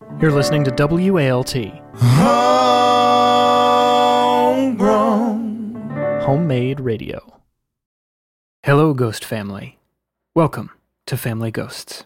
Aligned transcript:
You're 0.00 0.32
listening 0.32 0.64
to 0.64 0.70
WALT, 0.70 1.52
Homegrown. 4.40 6.20
homemade 6.22 6.80
radio. 6.80 7.40
Hello, 8.62 8.94
Ghost 8.94 9.24
Family. 9.24 9.78
Welcome 10.34 10.70
to 11.06 11.18
Family 11.18 11.50
Ghosts. 11.50 12.04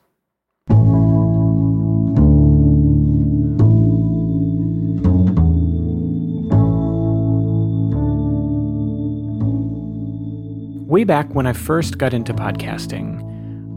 Way 10.87 11.05
back 11.05 11.35
when 11.35 11.47
I 11.47 11.53
first 11.53 11.99
got 11.99 12.13
into 12.15 12.33
podcasting, 12.35 13.21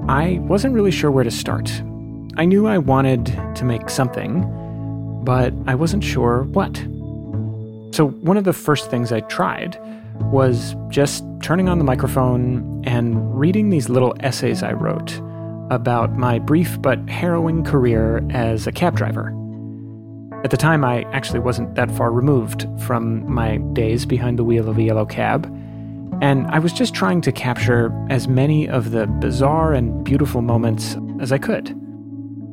I 0.07 0.39
wasn't 0.39 0.73
really 0.73 0.91
sure 0.91 1.09
where 1.09 1.23
to 1.23 1.31
start. 1.31 1.70
I 2.40 2.46
knew 2.46 2.68
I 2.68 2.78
wanted 2.78 3.26
to 3.56 3.66
make 3.66 3.90
something, 3.90 4.46
but 5.24 5.56
I 5.66 5.74
wasn't 5.74 6.04
sure 6.04 6.44
what. 6.44 6.78
So, 7.95 8.09
one 8.22 8.38
of 8.38 8.44
the 8.44 8.54
first 8.54 8.91
things 8.91 9.12
I 9.12 9.22
tried 9.22 9.76
was 10.32 10.76
just 10.90 11.23
turning 11.42 11.68
on 11.68 11.80
the 11.80 11.84
microphone 11.84 12.84
and 12.86 13.40
reading 13.40 13.72
these 13.72 13.90
little 13.90 14.16
essays 14.20 14.62
I 14.62 14.73
wrote 14.73 15.20
about 15.72 16.16
my 16.16 16.38
brief 16.38 16.80
but 16.80 17.09
harrowing 17.09 17.64
career 17.64 18.23
as 18.30 18.67
a 18.67 18.72
cab 18.72 18.95
driver. 18.95 19.34
At 20.44 20.52
the 20.52 20.58
time, 20.58 20.86
I 20.86 21.06
actually 21.14 21.40
wasn't 21.40 21.73
that 21.73 21.90
far 21.90 22.12
removed 22.12 22.67
from 22.81 23.28
my 23.34 23.58
days 23.73 24.06
behind 24.06 24.38
the 24.38 24.44
wheel 24.44 24.70
of 24.70 24.78
a 24.78 24.84
yellow 24.84 25.08
cab, 25.08 25.45
and 26.22 26.45
I 26.48 26.59
was 26.59 26.72
just 26.72 26.94
trying 26.94 27.22
to 27.22 27.31
capture 27.31 27.92
as 28.12 28.28
many 28.28 28.70
of 28.70 28.92
the 28.92 29.08
bizarre 29.08 29.73
and 29.73 30.04
beautiful 30.04 30.44
moments 30.44 30.95
as 31.20 31.31
I 31.31 31.40
could. 31.40 31.76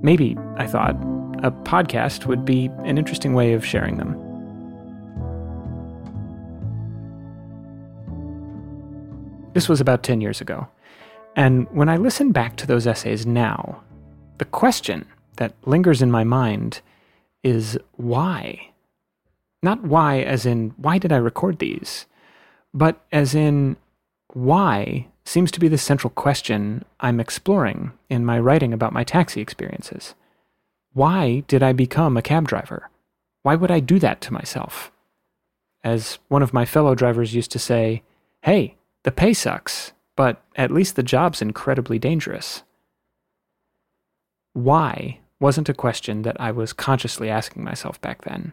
Maybe, 0.04 0.36
I 0.58 0.66
thought, 0.66 0.96
a 1.42 1.50
podcast 1.50 2.26
would 2.26 2.44
be 2.44 2.66
an 2.84 2.98
interesting 2.98 3.32
way 3.32 3.54
of 3.54 3.64
sharing 3.64 3.96
them. 3.96 4.12
This 9.55 9.66
was 9.66 9.80
about 9.80 10.02
10 10.02 10.20
years 10.20 10.42
ago. 10.42 10.69
And 11.36 11.66
when 11.70 11.88
I 11.88 11.96
listen 11.96 12.33
back 12.33 12.56
to 12.56 12.66
those 12.66 12.86
essays 12.86 13.24
now, 13.24 13.83
the 14.36 14.44
question 14.44 15.06
that 15.38 15.55
lingers 15.64 16.02
in 16.02 16.11
my 16.11 16.22
mind 16.22 16.83
is 17.42 17.78
why? 17.92 18.72
Not 19.62 19.84
why, 19.84 20.18
as 20.20 20.44
in, 20.44 20.74
why 20.77 20.98
did 20.98 21.12
I 21.12 21.16
record 21.16 21.61
these? 21.61 22.05
But 22.74 23.00
as 23.11 23.34
in, 23.34 23.78
why 24.34 25.08
seems 25.25 25.50
to 25.50 25.61
be 25.61 25.69
the 25.69 25.78
central 25.78 26.11
question 26.11 26.84
I'm 27.00 27.20
exploring 27.20 27.92
in 28.08 28.25
my 28.25 28.39
writing 28.39 28.72
about 28.72 28.92
my 28.92 29.05
taxi 29.05 29.41
experiences. 29.41 30.14
Why 30.92 31.41
did 31.48 31.62
I 31.62 31.72
become 31.72 32.17
a 32.17 32.22
cab 32.22 32.47
driver? 32.47 32.91
Why 33.42 33.55
would 33.56 33.70
I 33.70 33.80
do 33.80 33.98
that 33.98 34.20
to 34.22 34.33
myself? 34.33 34.92
As 35.83 36.19
one 36.28 36.42
of 36.42 36.55
my 36.55 36.64
fellow 36.64 36.95
drivers 36.95 37.34
used 37.34 37.50
to 37.52 37.58
say, 37.58 38.02
hey, 38.42 38.77
the 39.02 39.11
pay 39.11 39.34
sucks, 39.34 39.92
but 40.17 40.42
at 40.56 40.70
least 40.70 40.97
the 40.97 41.02
job's 41.02 41.42
incredibly 41.42 41.98
dangerous. 41.98 42.62
Why 44.52 45.20
wasn't 45.41 45.69
a 45.69 45.75
question 45.75 46.22
that 46.22 46.41
I 46.41 46.52
was 46.52 46.72
consciously 46.72 47.28
asking 47.28 47.64
myself 47.64 48.00
back 48.00 48.22
then, 48.22 48.52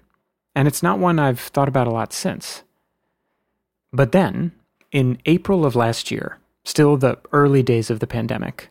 and 0.56 0.68
it's 0.68 0.84
not 0.84 1.00
one 1.00 1.20
I've 1.20 1.40
thought 1.40 1.70
about 1.70 1.88
a 1.88 1.92
lot 1.92 2.12
since. 2.12 2.64
But 3.94 4.12
then, 4.12 4.52
in 4.92 5.20
April 5.26 5.66
of 5.66 5.76
last 5.76 6.12
year, 6.12 6.40
still 6.64 6.98
the 6.98 7.18
early 7.32 7.64
days 7.64 7.90
of 7.90 8.00
the 8.00 8.08
pandemic, 8.08 8.70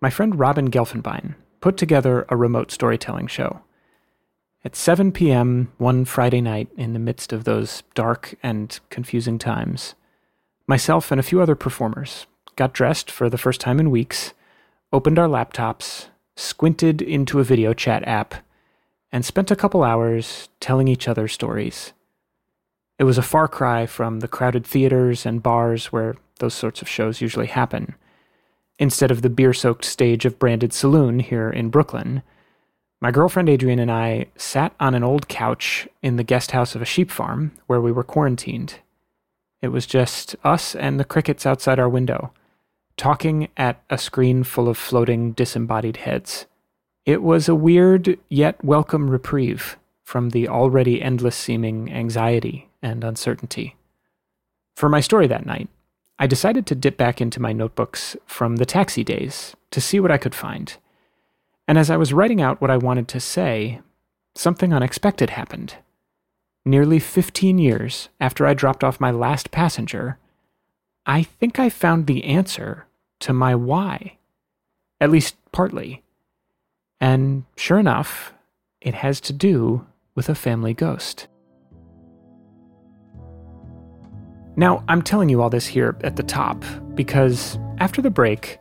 my 0.00 0.10
friend 0.10 0.38
Robin 0.38 0.70
Gelfenbein 0.70 1.34
put 1.60 1.76
together 1.76 2.26
a 2.28 2.36
remote 2.36 2.70
storytelling 2.70 3.26
show. 3.26 3.60
At 4.64 4.76
7 4.76 5.12
p.m. 5.12 5.72
one 5.78 6.04
Friday 6.04 6.40
night, 6.40 6.68
in 6.76 6.92
the 6.92 6.98
midst 6.98 7.32
of 7.32 7.44
those 7.44 7.82
dark 7.94 8.34
and 8.42 8.78
confusing 8.90 9.38
times, 9.38 9.94
myself 10.66 11.10
and 11.10 11.18
a 11.18 11.24
few 11.24 11.40
other 11.40 11.54
performers 11.54 12.26
got 12.56 12.72
dressed 12.72 13.10
for 13.10 13.28
the 13.28 13.38
first 13.38 13.60
time 13.60 13.80
in 13.80 13.90
weeks, 13.90 14.32
opened 14.92 15.18
our 15.18 15.28
laptops, 15.28 16.06
squinted 16.36 17.02
into 17.02 17.40
a 17.40 17.44
video 17.44 17.74
chat 17.74 18.06
app, 18.06 18.34
and 19.12 19.24
spent 19.24 19.50
a 19.50 19.56
couple 19.56 19.82
hours 19.82 20.48
telling 20.60 20.88
each 20.88 21.08
other 21.08 21.28
stories. 21.28 21.92
It 22.98 23.04
was 23.04 23.18
a 23.18 23.22
far 23.22 23.48
cry 23.48 23.86
from 23.86 24.20
the 24.20 24.28
crowded 24.28 24.66
theaters 24.66 25.26
and 25.26 25.42
bars 25.42 25.86
where 25.86 26.16
those 26.38 26.54
sorts 26.54 26.82
of 26.82 26.88
shows 26.88 27.20
usually 27.20 27.46
happen. 27.46 27.94
Instead 28.78 29.10
of 29.10 29.22
the 29.22 29.30
beer 29.30 29.52
soaked 29.52 29.84
stage 29.84 30.24
of 30.24 30.38
Branded 30.38 30.72
Saloon 30.72 31.20
here 31.20 31.48
in 31.48 31.70
Brooklyn, 31.70 32.22
my 33.00 33.10
girlfriend 33.10 33.48
Adrienne 33.48 33.78
and 33.78 33.90
I 33.90 34.26
sat 34.36 34.74
on 34.80 34.94
an 34.94 35.04
old 35.04 35.28
couch 35.28 35.86
in 36.02 36.16
the 36.16 36.24
guest 36.24 36.52
house 36.52 36.74
of 36.74 36.82
a 36.82 36.86
sheep 36.86 37.10
farm 37.10 37.52
where 37.66 37.80
we 37.80 37.92
were 37.92 38.02
quarantined. 38.02 38.76
It 39.60 39.68
was 39.68 39.86
just 39.86 40.36
us 40.42 40.74
and 40.74 40.98
the 40.98 41.04
crickets 41.04 41.46
outside 41.46 41.78
our 41.78 41.88
window, 41.88 42.32
talking 42.96 43.48
at 43.56 43.82
a 43.90 43.98
screen 43.98 44.42
full 44.42 44.68
of 44.68 44.78
floating, 44.78 45.32
disembodied 45.32 45.98
heads. 45.98 46.46
It 47.04 47.22
was 47.22 47.48
a 47.48 47.54
weird 47.54 48.18
yet 48.28 48.64
welcome 48.64 49.10
reprieve 49.10 49.76
from 50.02 50.30
the 50.30 50.48
already 50.48 51.02
endless 51.02 51.36
seeming 51.36 51.92
anxiety 51.92 52.70
and 52.82 53.04
uncertainty. 53.04 53.76
For 54.76 54.88
my 54.88 55.00
story 55.00 55.26
that 55.26 55.46
night, 55.46 55.68
I 56.18 56.26
decided 56.26 56.66
to 56.66 56.74
dip 56.74 56.96
back 56.96 57.20
into 57.20 57.42
my 57.42 57.52
notebooks 57.52 58.16
from 58.24 58.56
the 58.56 58.66
taxi 58.66 59.02
days 59.02 59.56
to 59.70 59.80
see 59.80 59.98
what 59.98 60.12
I 60.12 60.18
could 60.18 60.34
find. 60.34 60.76
And 61.66 61.78
as 61.78 61.90
I 61.90 61.96
was 61.96 62.12
writing 62.12 62.40
out 62.40 62.60
what 62.60 62.70
I 62.70 62.76
wanted 62.76 63.08
to 63.08 63.20
say, 63.20 63.80
something 64.34 64.72
unexpected 64.72 65.30
happened. 65.30 65.76
Nearly 66.64 66.98
15 66.98 67.58
years 67.58 68.08
after 68.20 68.46
I 68.46 68.54
dropped 68.54 68.84
off 68.84 69.00
my 69.00 69.10
last 69.10 69.50
passenger, 69.50 70.18
I 71.04 71.22
think 71.22 71.58
I 71.58 71.68
found 71.68 72.06
the 72.06 72.24
answer 72.24 72.86
to 73.20 73.32
my 73.32 73.54
why. 73.54 74.18
At 75.00 75.10
least 75.10 75.36
partly. 75.52 76.02
And 77.00 77.44
sure 77.56 77.78
enough, 77.78 78.32
it 78.80 78.94
has 78.94 79.20
to 79.22 79.32
do 79.32 79.86
with 80.14 80.28
a 80.28 80.34
family 80.34 80.74
ghost. 80.74 81.26
Now, 84.56 84.84
I'm 84.88 85.02
telling 85.02 85.28
you 85.28 85.42
all 85.42 85.50
this 85.50 85.66
here 85.66 85.96
at 86.02 86.16
the 86.16 86.22
top 86.22 86.62
because 86.94 87.58
after 87.78 88.00
the 88.00 88.10
break, 88.10 88.58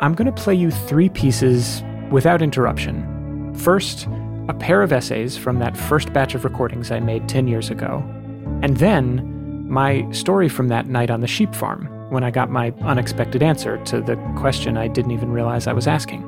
I'm 0.00 0.14
going 0.14 0.26
to 0.26 0.42
play 0.42 0.54
you 0.54 0.70
three 0.70 1.08
pieces 1.08 1.84
without 2.10 2.42
interruption. 2.42 3.54
First, 3.54 4.08
a 4.48 4.54
pair 4.54 4.82
of 4.82 4.92
essays 4.92 5.36
from 5.36 5.60
that 5.60 5.76
first 5.76 6.12
batch 6.12 6.34
of 6.34 6.44
recordings 6.44 6.90
I 6.90 6.98
made 6.98 7.28
10 7.28 7.46
years 7.46 7.70
ago, 7.70 8.02
and 8.62 8.76
then 8.78 9.68
my 9.68 10.10
story 10.10 10.48
from 10.48 10.68
that 10.68 10.86
night 10.86 11.10
on 11.10 11.20
the 11.20 11.28
sheep 11.28 11.54
farm 11.54 11.86
when 12.10 12.24
I 12.24 12.32
got 12.32 12.50
my 12.50 12.72
unexpected 12.80 13.40
answer 13.40 13.76
to 13.84 14.00
the 14.00 14.16
question 14.36 14.76
I 14.76 14.88
didn't 14.88 15.12
even 15.12 15.30
realize 15.30 15.68
I 15.68 15.72
was 15.72 15.86
asking. 15.86 16.22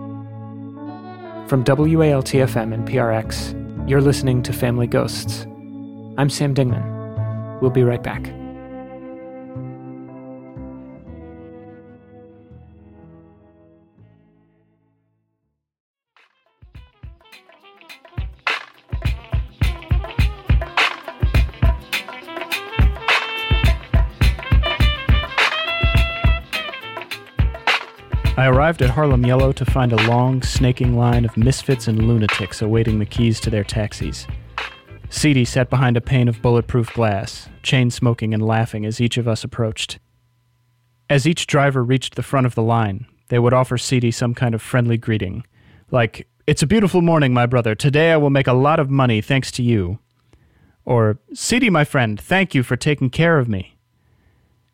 From 1.48 1.64
WALTFM 1.64 2.72
and 2.72 2.86
PRX, 2.86 3.90
you're 3.90 4.00
listening 4.00 4.44
to 4.44 4.52
Family 4.52 4.86
Ghosts. 4.86 5.44
I'm 6.18 6.30
Sam 6.30 6.54
Dingman. 6.54 7.60
We'll 7.60 7.72
be 7.72 7.82
right 7.82 8.02
back. 8.02 8.32
I 28.42 28.48
arrived 28.48 28.82
at 28.82 28.90
Harlem 28.90 29.24
Yellow 29.24 29.52
to 29.52 29.64
find 29.64 29.92
a 29.92 30.08
long, 30.08 30.42
snaking 30.42 30.96
line 30.96 31.24
of 31.24 31.36
misfits 31.36 31.86
and 31.86 32.08
lunatics 32.08 32.60
awaiting 32.60 32.98
the 32.98 33.06
keys 33.06 33.38
to 33.38 33.50
their 33.50 33.62
taxis. 33.62 34.26
Seedy 35.10 35.44
sat 35.44 35.70
behind 35.70 35.96
a 35.96 36.00
pane 36.00 36.26
of 36.26 36.42
bulletproof 36.42 36.92
glass, 36.92 37.48
chain 37.62 37.88
smoking 37.88 38.34
and 38.34 38.44
laughing 38.44 38.84
as 38.84 39.00
each 39.00 39.16
of 39.16 39.28
us 39.28 39.44
approached. 39.44 40.00
As 41.08 41.24
each 41.24 41.46
driver 41.46 41.84
reached 41.84 42.16
the 42.16 42.22
front 42.24 42.44
of 42.44 42.56
the 42.56 42.64
line, 42.64 43.06
they 43.28 43.38
would 43.38 43.54
offer 43.54 43.78
Seedy 43.78 44.10
some 44.10 44.34
kind 44.34 44.56
of 44.56 44.60
friendly 44.60 44.96
greeting, 44.96 45.46
like, 45.92 46.26
It's 46.44 46.64
a 46.64 46.66
beautiful 46.66 47.00
morning, 47.00 47.32
my 47.32 47.46
brother. 47.46 47.76
Today 47.76 48.10
I 48.10 48.16
will 48.16 48.28
make 48.28 48.48
a 48.48 48.54
lot 48.54 48.80
of 48.80 48.90
money 48.90 49.20
thanks 49.20 49.52
to 49.52 49.62
you. 49.62 50.00
Or, 50.84 51.20
Seedy, 51.32 51.70
my 51.70 51.84
friend, 51.84 52.20
thank 52.20 52.56
you 52.56 52.64
for 52.64 52.74
taking 52.74 53.08
care 53.08 53.38
of 53.38 53.48
me. 53.48 53.71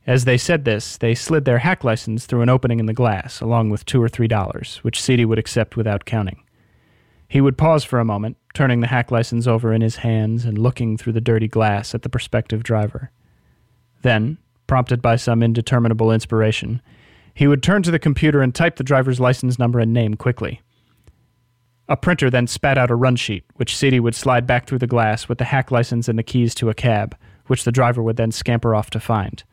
As 0.09 0.25
they 0.25 0.39
said 0.39 0.65
this, 0.65 0.97
they 0.97 1.15
slid 1.15 1.45
their 1.45 1.59
hack 1.59 1.85
license 1.85 2.25
through 2.25 2.41
an 2.41 2.49
opening 2.49 2.81
in 2.81 2.87
the 2.87 2.95
glass, 2.95 3.43
along 3.43 3.69
with 3.69 3.85
two 3.85 4.03
or 4.03 4.09
three 4.09 4.27
dollars, 4.27 4.79
which 4.79 5.03
Seedy 5.03 5.27
would 5.27 5.39
accept 5.39 5.77
without 5.77 6.07
counting. 6.07 6.43
He 7.29 7.43
would 7.43 7.59
pause 7.59 7.85
for 7.85 8.01
a 8.01 8.07
moment, 8.07 8.39
turning 8.55 8.81
the 8.81 8.87
hack 8.87 9.11
license 9.11 9.47
over 9.47 9.71
in 9.71 9.83
his 9.83 9.97
hands 9.97 10.47
and 10.47 10.57
looking 10.57 10.97
through 10.97 11.13
the 11.13 11.21
dirty 11.21 11.47
glass 11.47 11.95
at 11.95 12.01
the 12.01 12.09
prospective 12.09 12.63
driver. 12.63 13.11
Then, 14.01 14.39
prompted 14.67 15.03
by 15.03 15.17
some 15.17 15.43
indeterminable 15.43 16.11
inspiration, 16.11 16.81
he 17.35 17.47
would 17.47 17.63
turn 17.63 17.83
to 17.83 17.91
the 17.91 17.99
computer 17.99 18.41
and 18.41 18.55
type 18.55 18.77
the 18.77 18.85
driver's 18.85 19.21
license 19.21 19.59
number 19.59 19.79
and 19.79 19.93
name 19.93 20.15
quickly. 20.15 20.63
A 21.87 21.99
printer 21.99 22.31
then 22.31 22.47
spat 22.47 22.79
out 22.79 22.91
a 22.91 22.95
run 22.95 23.17
sheet, 23.17 23.45
which 23.57 23.77
Sadie 23.77 24.01
would 24.01 24.15
slide 24.15 24.47
back 24.47 24.67
through 24.67 24.79
the 24.79 24.87
glass 24.87 25.29
with 25.29 25.37
the 25.37 25.45
hack 25.45 25.71
license 25.71 26.09
and 26.09 26.19
the 26.19 26.23
keys 26.23 26.55
to 26.55 26.71
a 26.71 26.75
cab, 26.75 27.15
which 27.49 27.65
the 27.65 27.73
driver 27.73 28.03
would 28.03 28.17
then 28.17 28.33
scamper 28.33 28.75
off 28.75 28.89
to 28.89 29.01
find. 29.01 29.45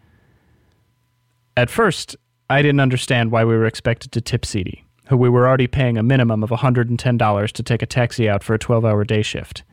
At 1.57 1.69
first, 1.69 2.15
I 2.49 2.61
didn't 2.61 2.81
understand 2.81 3.31
why 3.31 3.43
we 3.45 3.55
were 3.55 3.65
expected 3.65 4.11
to 4.11 4.21
tip 4.21 4.45
Sadie, 4.45 4.83
who 5.07 5.17
we 5.17 5.29
were 5.29 5.47
already 5.47 5.67
paying 5.67 5.97
a 5.97 6.03
minimum 6.03 6.43
of 6.43 6.49
$110 6.49 7.51
to 7.51 7.63
take 7.63 7.81
a 7.81 7.87
taxi 7.87 8.29
out 8.29 8.43
for 8.43 8.53
a 8.53 8.59
12 8.59 8.85
hour 8.85 9.03
day 9.03 9.21
shift. 9.21 9.63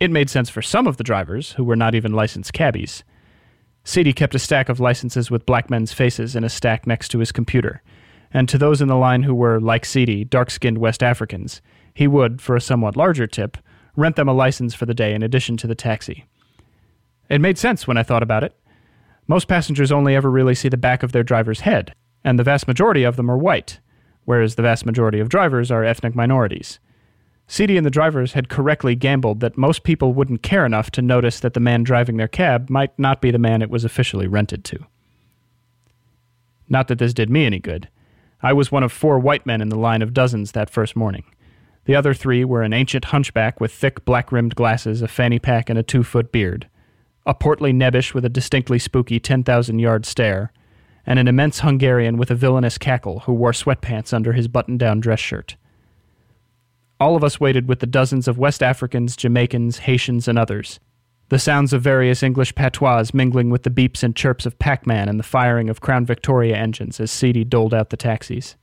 It 0.00 0.10
made 0.10 0.30
sense 0.30 0.48
for 0.48 0.62
some 0.62 0.86
of 0.86 0.96
the 0.96 1.04
drivers, 1.04 1.52
who 1.52 1.64
were 1.64 1.76
not 1.76 1.94
even 1.94 2.12
licensed 2.12 2.52
cabbies. 2.52 3.04
Sadie 3.84 4.12
kept 4.12 4.34
a 4.34 4.38
stack 4.38 4.68
of 4.68 4.80
licenses 4.80 5.30
with 5.30 5.46
black 5.46 5.70
men's 5.70 5.92
faces 5.92 6.36
in 6.36 6.44
a 6.44 6.48
stack 6.48 6.86
next 6.86 7.08
to 7.08 7.18
his 7.18 7.32
computer 7.32 7.82
and 8.32 8.48
to 8.48 8.58
those 8.58 8.80
in 8.80 8.88
the 8.88 8.96
line 8.96 9.22
who 9.22 9.34
were, 9.34 9.60
like 9.60 9.84
Seedy, 9.84 10.24
dark 10.24 10.50
skinned 10.50 10.78
West 10.78 11.02
Africans, 11.02 11.60
he 11.94 12.06
would, 12.06 12.40
for 12.40 12.56
a 12.56 12.60
somewhat 12.60 12.96
larger 12.96 13.26
tip, 13.26 13.56
rent 13.96 14.16
them 14.16 14.28
a 14.28 14.32
license 14.32 14.74
for 14.74 14.86
the 14.86 14.94
day 14.94 15.14
in 15.14 15.22
addition 15.22 15.56
to 15.58 15.66
the 15.66 15.74
taxi. 15.74 16.26
It 17.28 17.40
made 17.40 17.58
sense 17.58 17.86
when 17.86 17.96
I 17.96 18.02
thought 18.02 18.22
about 18.22 18.44
it. 18.44 18.57
Most 19.28 19.46
passengers 19.46 19.92
only 19.92 20.16
ever 20.16 20.30
really 20.30 20.54
see 20.54 20.70
the 20.70 20.78
back 20.78 21.02
of 21.02 21.12
their 21.12 21.22
driver's 21.22 21.60
head, 21.60 21.94
and 22.24 22.38
the 22.38 22.44
vast 22.44 22.66
majority 22.66 23.04
of 23.04 23.16
them 23.16 23.30
are 23.30 23.36
white, 23.36 23.78
whereas 24.24 24.54
the 24.54 24.62
vast 24.62 24.86
majority 24.86 25.20
of 25.20 25.28
drivers 25.28 25.70
are 25.70 25.84
ethnic 25.84 26.14
minorities. 26.14 26.80
Seedy 27.46 27.76
and 27.76 27.84
the 27.86 27.90
drivers 27.90 28.32
had 28.32 28.48
correctly 28.48 28.94
gambled 28.94 29.40
that 29.40 29.56
most 29.56 29.82
people 29.82 30.14
wouldn't 30.14 30.42
care 30.42 30.66
enough 30.66 30.90
to 30.90 31.02
notice 31.02 31.40
that 31.40 31.52
the 31.52 31.60
man 31.60 31.82
driving 31.82 32.16
their 32.16 32.28
cab 32.28 32.68
might 32.70 32.98
not 32.98 33.20
be 33.20 33.30
the 33.30 33.38
man 33.38 33.62
it 33.62 33.70
was 33.70 33.84
officially 33.84 34.26
rented 34.26 34.64
to. 34.64 34.78
Not 36.68 36.88
that 36.88 36.98
this 36.98 37.14
did 37.14 37.30
me 37.30 37.44
any 37.44 37.58
good. 37.58 37.88
I 38.42 38.52
was 38.52 38.72
one 38.72 38.82
of 38.82 38.92
four 38.92 39.18
white 39.18 39.46
men 39.46 39.60
in 39.60 39.68
the 39.68 39.78
line 39.78 40.02
of 40.02 40.14
dozens 40.14 40.52
that 40.52 40.70
first 40.70 40.94
morning. 40.96 41.24
The 41.86 41.94
other 41.94 42.12
three 42.12 42.44
were 42.44 42.62
an 42.62 42.74
ancient 42.74 43.06
hunchback 43.06 43.60
with 43.60 43.72
thick 43.72 44.04
black 44.04 44.30
rimmed 44.30 44.54
glasses, 44.54 45.00
a 45.00 45.08
fanny 45.08 45.38
pack, 45.38 45.70
and 45.70 45.78
a 45.78 45.82
two 45.82 46.02
foot 46.02 46.30
beard, 46.30 46.68
a 47.28 47.34
portly 47.34 47.74
nebbish 47.74 48.14
with 48.14 48.24
a 48.24 48.30
distinctly 48.30 48.78
spooky 48.78 49.20
10,000 49.20 49.78
yard 49.78 50.06
stare, 50.06 50.50
and 51.04 51.18
an 51.18 51.28
immense 51.28 51.60
Hungarian 51.60 52.16
with 52.16 52.30
a 52.30 52.34
villainous 52.34 52.78
cackle 52.78 53.20
who 53.20 53.34
wore 53.34 53.52
sweatpants 53.52 54.14
under 54.14 54.32
his 54.32 54.48
button 54.48 54.78
down 54.78 54.98
dress 54.98 55.20
shirt. 55.20 55.56
All 56.98 57.14
of 57.14 57.22
us 57.22 57.38
waited 57.38 57.68
with 57.68 57.80
the 57.80 57.86
dozens 57.86 58.28
of 58.28 58.38
West 58.38 58.62
Africans, 58.62 59.14
Jamaicans, 59.14 59.80
Haitians, 59.80 60.26
and 60.26 60.38
others, 60.38 60.80
the 61.28 61.38
sounds 61.38 61.74
of 61.74 61.82
various 61.82 62.22
English 62.22 62.54
patois 62.54 63.04
mingling 63.12 63.50
with 63.50 63.62
the 63.62 63.70
beeps 63.70 64.02
and 64.02 64.16
chirps 64.16 64.46
of 64.46 64.58
Pac 64.58 64.86
Man 64.86 65.06
and 65.06 65.20
the 65.20 65.24
firing 65.24 65.68
of 65.68 65.82
Crown 65.82 66.06
Victoria 66.06 66.56
engines 66.56 66.98
as 66.98 67.10
Seedy 67.10 67.44
doled 67.44 67.74
out 67.74 67.90
the 67.90 67.98
taxis. 67.98 68.56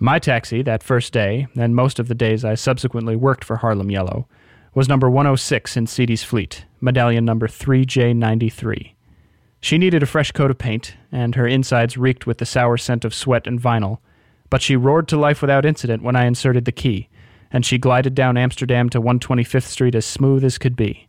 My 0.00 0.18
taxi 0.18 0.60
that 0.62 0.82
first 0.82 1.12
day, 1.12 1.46
and 1.54 1.76
most 1.76 2.00
of 2.00 2.08
the 2.08 2.16
days 2.16 2.44
I 2.44 2.56
subsequently 2.56 3.14
worked 3.14 3.44
for 3.44 3.58
Harlem 3.58 3.92
Yellow, 3.92 4.26
was 4.74 4.88
number 4.88 5.08
106 5.08 5.76
in 5.76 5.86
Seedy's 5.86 6.24
fleet, 6.24 6.64
medallion 6.82 7.24
number 7.24 7.46
3J93. 7.46 8.92
She 9.60 9.78
needed 9.78 10.02
a 10.02 10.06
fresh 10.06 10.32
coat 10.32 10.50
of 10.50 10.58
paint, 10.58 10.96
and 11.12 11.36
her 11.36 11.46
insides 11.46 11.96
reeked 11.96 12.26
with 12.26 12.38
the 12.38 12.46
sour 12.46 12.76
scent 12.76 13.04
of 13.04 13.14
sweat 13.14 13.46
and 13.46 13.60
vinyl, 13.60 13.98
but 14.50 14.60
she 14.60 14.76
roared 14.76 15.06
to 15.08 15.16
life 15.16 15.40
without 15.40 15.64
incident 15.64 16.02
when 16.02 16.16
I 16.16 16.24
inserted 16.24 16.64
the 16.64 16.72
key, 16.72 17.08
and 17.52 17.64
she 17.64 17.78
glided 17.78 18.14
down 18.14 18.36
Amsterdam 18.36 18.88
to 18.90 19.00
125th 19.00 19.62
Street 19.62 19.94
as 19.94 20.04
smooth 20.04 20.44
as 20.44 20.58
could 20.58 20.74
be. 20.74 21.08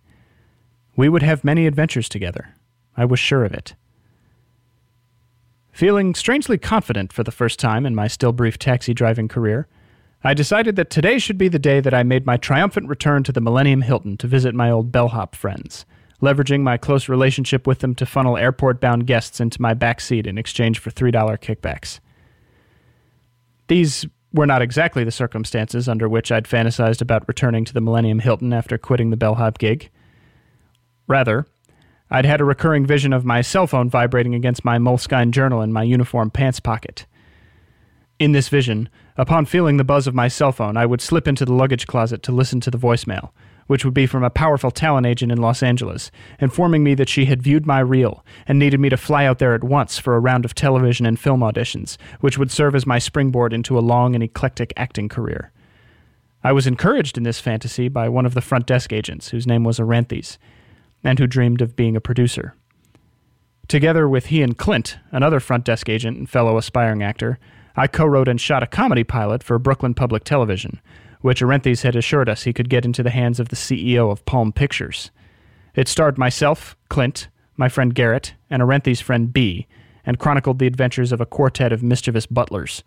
We 0.96 1.10
would 1.10 1.24
have 1.24 1.44
many 1.44 1.66
adventures 1.66 2.08
together. 2.08 2.56
I 2.96 3.06
was 3.06 3.20
sure 3.20 3.44
of 3.44 3.54
it. 3.54 3.74
Feeling 5.72 6.14
strangely 6.14 6.60
confident 6.60 7.12
for 7.12 7.24
the 7.24 7.32
first 7.32 7.58
time 7.58 7.88
in 7.88 7.96
my 7.96 8.08
still 8.08 8.32
brief 8.32 8.60
taxi 8.60 8.94
driving 8.94 9.28
career, 9.28 9.68
I 10.26 10.34
decided 10.34 10.78
that 10.78 10.90
today 10.90 11.20
should 11.20 11.38
be 11.38 11.50
the 11.50 11.60
day 11.60 11.82
that 11.82 11.94
I 11.94 12.04
made 12.04 12.26
my 12.26 12.38
triumphant 12.38 12.88
return 12.88 13.24
to 13.24 13.34
the 13.34 13.42
Millennium 13.42 13.82
Hilton 13.82 14.16
to 14.18 14.28
visit 14.28 14.56
my 14.56 14.72
old 14.72 14.90
bellhop 14.90 15.36
friends, 15.36 15.86
leveraging 16.22 16.62
my 16.62 16.78
close 16.78 17.10
relationship 17.10 17.68
with 17.68 17.80
them 17.80 17.94
to 17.96 18.06
funnel 18.06 18.38
airport 18.38 18.80
bound 18.80 19.06
guests 19.06 19.42
into 19.42 19.62
my 19.62 19.74
back 19.74 20.00
seat 20.00 20.26
in 20.26 20.38
exchange 20.38 20.80
for 20.80 20.92
$3 20.92 21.12
kickbacks. 21.40 22.00
These 23.68 24.06
were 24.32 24.48
not 24.48 24.62
exactly 24.62 25.04
the 25.04 25.12
circumstances 25.12 25.90
under 25.90 26.08
which 26.08 26.32
I'd 26.32 26.46
fantasized 26.46 27.02
about 27.02 27.28
returning 27.28 27.66
to 27.66 27.74
the 27.74 27.82
Millennium 27.82 28.20
Hilton 28.20 28.54
after 28.54 28.78
quitting 28.78 29.10
the 29.10 29.18
bellhop 29.18 29.58
gig. 29.58 29.92
Rather, 31.06 31.46
I'd 32.10 32.26
had 32.26 32.40
a 32.40 32.46
recurring 32.46 32.86
vision 32.86 33.12
of 33.12 33.26
my 33.26 33.42
cell 33.42 33.68
phone 33.68 33.90
vibrating 33.90 34.36
against 34.36 34.64
my 34.64 34.78
moleskine 34.78 35.32
journal 35.32 35.62
in 35.62 35.74
my 35.74 35.84
uniform 35.84 36.32
pants 36.32 36.62
pocket. 36.62 37.06
In 38.24 38.32
this 38.32 38.48
vision, 38.48 38.88
upon 39.18 39.44
feeling 39.44 39.76
the 39.76 39.84
buzz 39.84 40.08
of 40.08 40.16
my 40.16 40.30
cell 40.30 40.54
phone, 40.54 40.78
I 40.78 40.86
would 40.86 41.02
slip 41.02 41.28
into 41.28 41.44
the 41.44 41.52
luggage 41.52 41.88
closet 41.88 42.24
to 42.24 42.32
listen 42.32 42.62
to 42.62 42.72
the 42.72 42.78
voicemail, 42.78 43.32
which 43.68 43.84
would 43.84 43.94
be 43.94 44.06
from 44.06 44.24
a 44.24 44.30
powerful 44.30 44.72
talent 44.72 45.06
agent 45.06 45.30
in 45.30 45.40
Los 45.40 45.62
Angeles, 45.62 46.10
informing 46.40 46.86
me 46.86 46.96
that 46.96 47.10
she 47.10 47.26
had 47.26 47.44
viewed 47.44 47.66
my 47.66 47.82
reel 47.82 48.24
and 48.48 48.58
needed 48.58 48.80
me 48.80 48.88
to 48.88 48.96
fly 48.96 49.26
out 49.26 49.40
there 49.40 49.54
at 49.54 49.62
once 49.66 50.00
for 50.00 50.16
a 50.16 50.22
round 50.22 50.46
of 50.46 50.56
television 50.56 51.06
and 51.06 51.20
film 51.20 51.42
auditions, 51.42 51.98
which 52.22 52.38
would 52.38 52.50
serve 52.50 52.76
as 52.76 52.86
my 52.86 52.98
springboard 52.98 53.52
into 53.52 53.78
a 53.78 53.84
long 53.84 54.16
and 54.16 54.24
eclectic 54.24 54.72
acting 54.78 55.10
career. 55.10 55.52
I 56.46 56.54
was 56.54 56.66
encouraged 56.66 57.18
in 57.18 57.24
this 57.24 57.42
fantasy 57.42 57.90
by 57.90 58.08
one 58.08 58.26
of 58.26 58.36
the 58.36 58.42
front 58.42 58.68
desk 58.68 58.94
agents, 58.94 59.32
whose 59.32 59.46
name 59.46 59.66
was 59.66 59.80
Aranthes, 59.80 60.38
and 61.04 61.20
who 61.20 61.28
dreamed 61.28 61.62
of 61.62 61.76
being 61.76 61.98
a 61.98 62.00
producer. 62.00 62.56
Together 63.68 64.08
with 64.08 64.28
he 64.28 64.42
and 64.42 64.58
Clint, 64.58 64.98
another 65.12 65.42
front 65.42 65.66
desk 65.66 65.90
agent 65.90 66.18
and 66.18 66.30
fellow 66.30 66.58
aspiring 66.58 67.04
actor, 67.04 67.38
I 67.76 67.88
co 67.88 68.06
wrote 68.06 68.28
and 68.28 68.40
shot 68.40 68.64
a 68.64 68.68
comedy 68.68 69.04
pilot 69.04 69.44
for 69.44 69.58
Brooklyn 69.58 69.94
Public 69.94 70.24
Television, 70.24 70.80
which 71.22 71.42
Arenthes 71.42 71.84
had 71.84 71.96
assured 71.96 72.30
us 72.30 72.44
he 72.44 72.54
could 72.54 72.70
get 72.70 72.86
into 72.86 73.02
the 73.02 73.10
hands 73.10 73.40
of 73.40 73.50
the 73.50 73.56
CEO 73.56 74.12
of 74.12 74.26
Palm 74.26 74.52
Pictures. 74.52 75.10
It 75.76 75.88
starred 75.88 76.18
myself, 76.18 76.76
Clint, 76.90 77.30
my 77.58 77.70
friend 77.70 77.96
Garrett, 77.96 78.34
and 78.50 78.62
Arenthes' 78.62 79.02
friend 79.02 79.34
B, 79.34 79.68
and 80.06 80.20
chronicled 80.20 80.60
the 80.60 80.68
adventures 80.68 81.12
of 81.12 81.22
a 81.22 81.26
quartet 81.26 81.72
of 81.72 81.82
mischievous 81.82 82.26
butlers. 82.26 82.84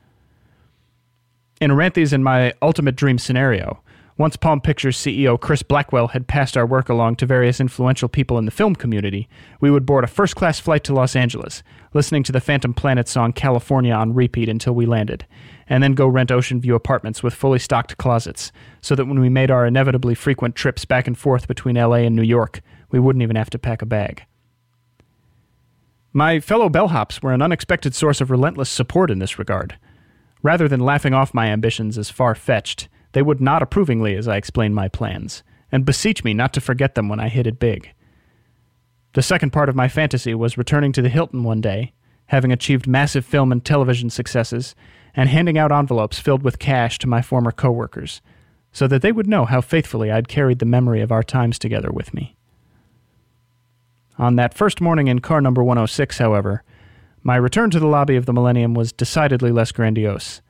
In 1.61 1.71
Arenthes 1.71 2.13
and 2.13 2.23
my 2.23 2.53
ultimate 2.61 2.97
dream 2.97 3.19
scenario, 3.19 3.81
once 4.19 4.37
Palm 4.37 4.63
Pictures 4.63 4.97
CEO 4.97 5.39
Chris 5.39 5.63
Blackwell 5.63 6.09
had 6.09 6.27
passed 6.27 6.57
our 6.57 6.65
work 6.65 6.89
along 6.89 7.17
to 7.17 7.27
various 7.27 7.61
influential 7.61 8.09
people 8.09 8.39
in 8.39 8.47
the 8.47 8.51
film 8.51 8.75
community, 8.75 9.29
we 9.61 9.71
would 9.71 9.85
board 9.85 10.05
a 10.05 10.07
first 10.09 10.35
class 10.35 10.59
flight 10.59 10.83
to 10.85 10.95
Los 10.95 11.15
Angeles, 11.15 11.63
listening 11.93 12.23
to 12.23 12.33
the 12.33 12.41
Phantom 12.41 12.73
Planet 12.73 13.09
song 13.09 13.35
California 13.35 13.93
on 13.93 14.15
repeat 14.15 14.49
until 14.49 14.75
we 14.75 14.87
landed, 14.87 15.27
and 15.69 15.83
then 15.83 15.95
go 15.95 16.07
rent 16.07 16.33
Ocean 16.33 16.61
View 16.61 16.75
apartments 16.75 17.23
with 17.23 17.35
fully 17.35 17.59
stocked 17.59 17.99
closets, 17.99 18.53
so 18.81 18.95
that 18.95 19.05
when 19.05 19.21
we 19.21 19.29
made 19.29 19.51
our 19.51 19.67
inevitably 19.67 20.15
frequent 20.15 20.55
trips 20.55 20.87
back 20.87 21.07
and 21.07 21.19
forth 21.19 21.47
between 21.47 21.77
LA 21.77 21.97
and 21.97 22.17
New 22.17 22.23
York, 22.23 22.63
we 22.91 22.99
wouldn't 22.99 23.23
even 23.23 23.37
have 23.37 23.51
to 23.51 23.59
pack 23.59 23.83
a 23.83 23.87
bag. 23.87 24.25
My 26.15 26.41
fellow 26.41 26.71
bellhops 26.71 27.23
were 27.23 27.35
an 27.35 27.43
unexpected 27.43 27.95
source 27.95 28.23
of 28.23 28.31
relentless 28.31 28.71
support 28.71 29.11
in 29.11 29.19
this 29.19 29.39
regard. 29.39 29.77
Rather 30.43 30.69
than 30.69 30.81
laughing 30.81 31.13
off 31.13 31.35
my 31.35 31.49
ambitions 31.49 31.99
as 31.99 32.09
far 32.09 32.35
fetched, 32.35 32.89
they 33.17 33.23
would 33.23 33.41
nod 33.41 33.63
approvingly 33.63 34.15
as 34.15 34.29
I 34.29 34.37
explained 34.37 34.75
my 34.75 34.89
plans, 34.89 35.43
and 35.73 35.87
beseech 35.87 36.23
me 36.23 36.35
not 36.35 36.53
to 36.53 36.61
forget 36.61 36.95
them 36.97 37.09
when 37.09 37.19
I 37.19 37.31
hit 37.31 37.47
it 37.47 37.59
big. 37.59 37.95
The 39.15 39.23
second 39.23 39.55
part 39.55 39.71
of 39.71 39.75
my 39.75 39.89
fantasy 39.89 40.35
was 40.35 40.59
returning 40.59 40.93
to 40.93 41.01
the 41.01 41.09
Hilton 41.09 41.43
one 41.43 41.63
day, 41.63 41.95
having 42.27 42.53
achieved 42.53 42.87
massive 42.87 43.25
film 43.25 43.53
and 43.53 43.65
television 43.65 44.11
successes, 44.11 44.75
and 45.15 45.31
handing 45.31 45.57
out 45.57 45.73
envelopes 45.73 46.19
filled 46.19 46.43
with 46.43 46.59
cash 46.59 46.99
to 46.99 47.07
my 47.07 47.23
former 47.23 47.53
coworkers, 47.53 48.21
so 48.71 48.87
that 48.87 49.01
they 49.01 49.13
would 49.13 49.27
know 49.27 49.47
how 49.47 49.63
faithfully 49.63 50.11
I'd 50.11 50.29
carried 50.29 50.59
the 50.59 50.67
memory 50.67 51.01
of 51.01 51.11
our 51.11 51.23
times 51.23 51.59
together 51.59 51.91
with 51.91 52.13
me. 52.13 52.37
On 54.19 54.37
that 54.37 54.53
first 54.53 54.83
morning 54.83 55.09
in 55.09 55.21
car 55.21 55.41
number 55.41 55.65
106, 55.65 56.19
however, 56.19 56.63
my 57.23 57.37
return 57.37 57.71
to 57.71 57.81
the 57.81 57.87
lobby 57.87 58.17
of 58.17 58.27
the 58.27 58.35
Millennium 58.35 58.75
was 58.75 58.93
decidedly 58.93 59.53
less 59.53 59.73
grandiose. 59.73 60.43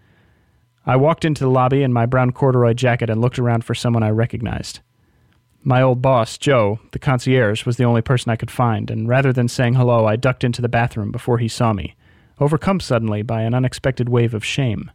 I 0.87 0.95
walked 0.97 1.25
into 1.25 1.43
the 1.43 1.51
lobby 1.51 1.83
in 1.83 1.93
my 1.93 2.07
brown 2.07 2.31
corduroy 2.31 2.73
jacket 2.73 3.11
and 3.11 3.21
looked 3.21 3.41
around 3.41 3.65
for 3.65 3.75
someone 3.75 4.05
I 4.05 4.11
recognized. 4.11 4.81
My 5.65 5.83
old 5.83 6.01
boss, 6.01 6.39
Joe, 6.39 6.79
the 6.93 7.01
concierge, 7.01 7.67
was 7.67 7.77
the 7.77 7.85
only 7.85 8.03
person 8.03 8.31
I 8.31 8.37
could 8.37 8.53
find, 8.53 8.89
and 8.89 9.09
rather 9.09 9.33
than 9.33 9.49
saying 9.49 9.75
hello, 9.75 10.07
I 10.07 10.15
ducked 10.15 10.45
into 10.45 10.63
the 10.63 10.69
bathroom 10.69 11.11
before 11.11 11.39
he 11.39 11.49
saw 11.49 11.73
me, 11.73 11.97
overcome 12.39 12.79
suddenly 12.79 13.23
by 13.23 13.43
an 13.43 13.53
unexpected 13.53 14.09
wave 14.09 14.33
of 14.33 14.45
shame. 14.45 14.93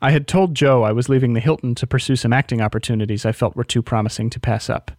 I 0.00 0.12
had 0.12 0.28
told 0.28 0.54
Joe 0.54 0.84
I 0.84 0.92
was 0.92 1.08
leaving 1.08 1.32
the 1.32 1.40
Hilton 1.40 1.74
to 1.74 1.88
pursue 1.88 2.14
some 2.14 2.32
acting 2.32 2.60
opportunities 2.60 3.26
I 3.26 3.32
felt 3.32 3.56
were 3.56 3.64
too 3.64 3.82
promising 3.82 4.30
to 4.30 4.38
pass 4.38 4.70
up, 4.70 4.92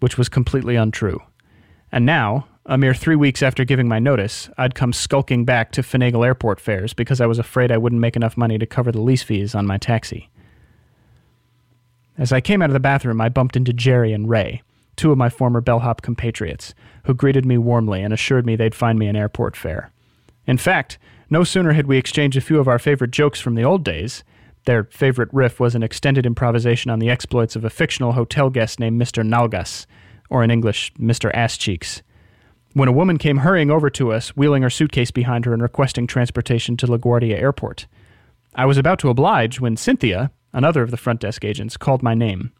which 0.00 0.18
was 0.18 0.28
completely 0.28 0.74
untrue. 0.74 1.22
And 1.92 2.04
now, 2.04 2.48
a 2.66 2.76
mere 2.76 2.94
three 2.94 3.16
weeks 3.16 3.42
after 3.42 3.64
giving 3.64 3.88
my 3.88 3.98
notice, 3.98 4.50
I'd 4.58 4.74
come 4.74 4.92
skulking 4.92 5.44
back 5.44 5.70
to 5.72 5.82
finagle 5.82 6.26
airport 6.26 6.60
fares 6.60 6.92
because 6.92 7.20
I 7.20 7.26
was 7.26 7.38
afraid 7.38 7.70
I 7.70 7.78
wouldn't 7.78 8.00
make 8.00 8.16
enough 8.16 8.36
money 8.36 8.58
to 8.58 8.66
cover 8.66 8.90
the 8.90 9.00
lease 9.00 9.22
fees 9.22 9.54
on 9.54 9.66
my 9.66 9.78
taxi. 9.78 10.28
As 12.18 12.32
I 12.32 12.40
came 12.40 12.62
out 12.62 12.70
of 12.70 12.74
the 12.74 12.80
bathroom, 12.80 13.20
I 13.20 13.28
bumped 13.28 13.56
into 13.56 13.72
Jerry 13.72 14.12
and 14.12 14.28
Ray, 14.28 14.62
two 14.96 15.12
of 15.12 15.18
my 15.18 15.28
former 15.28 15.60
bellhop 15.60 16.02
compatriots, 16.02 16.74
who 17.04 17.14
greeted 17.14 17.46
me 17.46 17.56
warmly 17.56 18.02
and 18.02 18.12
assured 18.12 18.46
me 18.46 18.56
they'd 18.56 18.74
find 18.74 18.98
me 18.98 19.06
an 19.06 19.16
airport 19.16 19.56
fare. 19.56 19.92
In 20.46 20.58
fact, 20.58 20.98
no 21.30 21.44
sooner 21.44 21.72
had 21.72 21.86
we 21.86 21.98
exchanged 21.98 22.36
a 22.36 22.40
few 22.40 22.58
of 22.58 22.68
our 22.68 22.78
favorite 22.78 23.10
jokes 23.10 23.40
from 23.40 23.54
the 23.54 23.64
old 23.64 23.84
days 23.84 24.24
Their 24.64 24.84
favorite 24.84 25.28
riff 25.32 25.60
was 25.60 25.76
an 25.76 25.84
extended 25.84 26.26
improvisation 26.26 26.90
on 26.90 26.98
the 26.98 27.08
exploits 27.08 27.54
of 27.54 27.64
a 27.64 27.70
fictional 27.70 28.12
hotel 28.12 28.50
guest 28.50 28.80
named 28.80 29.00
Mr. 29.00 29.24
Nalgas, 29.24 29.86
or 30.28 30.42
in 30.42 30.50
English, 30.50 30.92
Mr. 30.94 31.32
Asscheeks. 31.32 32.02
When 32.76 32.90
a 32.90 32.92
woman 32.92 33.16
came 33.16 33.38
hurrying 33.38 33.70
over 33.70 33.88
to 33.88 34.12
us, 34.12 34.36
wheeling 34.36 34.62
her 34.62 34.68
suitcase 34.68 35.10
behind 35.10 35.46
her 35.46 35.54
and 35.54 35.62
requesting 35.62 36.06
transportation 36.06 36.76
to 36.76 36.86
LaGuardia 36.86 37.40
Airport. 37.40 37.86
I 38.54 38.66
was 38.66 38.76
about 38.76 38.98
to 38.98 39.08
oblige 39.08 39.58
when 39.58 39.78
Cynthia, 39.78 40.30
another 40.52 40.82
of 40.82 40.90
the 40.90 40.98
front 40.98 41.20
desk 41.20 41.42
agents, 41.42 41.78
called 41.78 42.02
my 42.02 42.12
name. 42.12 42.52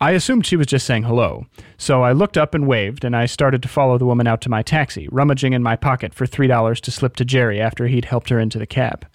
I 0.00 0.12
assumed 0.12 0.46
she 0.46 0.56
was 0.56 0.66
just 0.66 0.86
saying 0.86 1.02
hello, 1.02 1.44
so 1.76 2.02
I 2.02 2.12
looked 2.12 2.38
up 2.38 2.54
and 2.54 2.66
waved, 2.66 3.04
and 3.04 3.14
I 3.14 3.26
started 3.26 3.62
to 3.64 3.68
follow 3.68 3.98
the 3.98 4.06
woman 4.06 4.26
out 4.26 4.40
to 4.40 4.48
my 4.48 4.62
taxi, 4.62 5.08
rummaging 5.12 5.52
in 5.52 5.62
my 5.62 5.76
pocket 5.76 6.14
for 6.14 6.26
$3 6.26 6.80
to 6.80 6.90
slip 6.90 7.16
to 7.16 7.24
Jerry 7.26 7.60
after 7.60 7.86
he'd 7.86 8.06
helped 8.06 8.30
her 8.30 8.38
into 8.38 8.58
the 8.58 8.66
cab. 8.66 9.06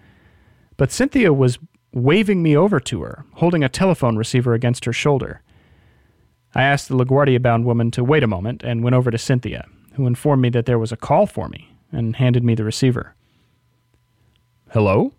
But 0.78 0.92
Cynthia 0.92 1.34
was 1.34 1.58
waving 1.92 2.44
me 2.44 2.56
over 2.56 2.80
to 2.82 3.02
her, 3.02 3.26
holding 3.34 3.64
a 3.64 3.70
telephone 3.70 4.16
receiver 4.16 4.54
against 4.54 4.86
her 4.86 4.94
shoulder. 4.94 5.42
I 6.56 6.64
asked 6.64 6.88
the 6.88 6.96
LaGuardia 6.96 7.42
bound 7.42 7.66
woman 7.66 7.92
to 7.92 8.04
wait 8.04 8.24
a 8.24 8.28
moment 8.28 8.64
and 8.64 8.82
went 8.82 8.96
over 8.96 9.12
to 9.12 9.18
Cynthia, 9.18 9.68
who 9.94 10.08
informed 10.08 10.42
me 10.42 10.50
that 10.52 10.66
there 10.66 10.80
was 10.80 10.94
a 10.94 10.98
call 10.98 11.28
for 11.28 11.50
me 11.50 11.76
and 11.92 12.16
handed 12.16 12.46
me 12.46 12.56
the 12.56 12.64
receiver. 12.64 13.14
Hello? 14.72 15.12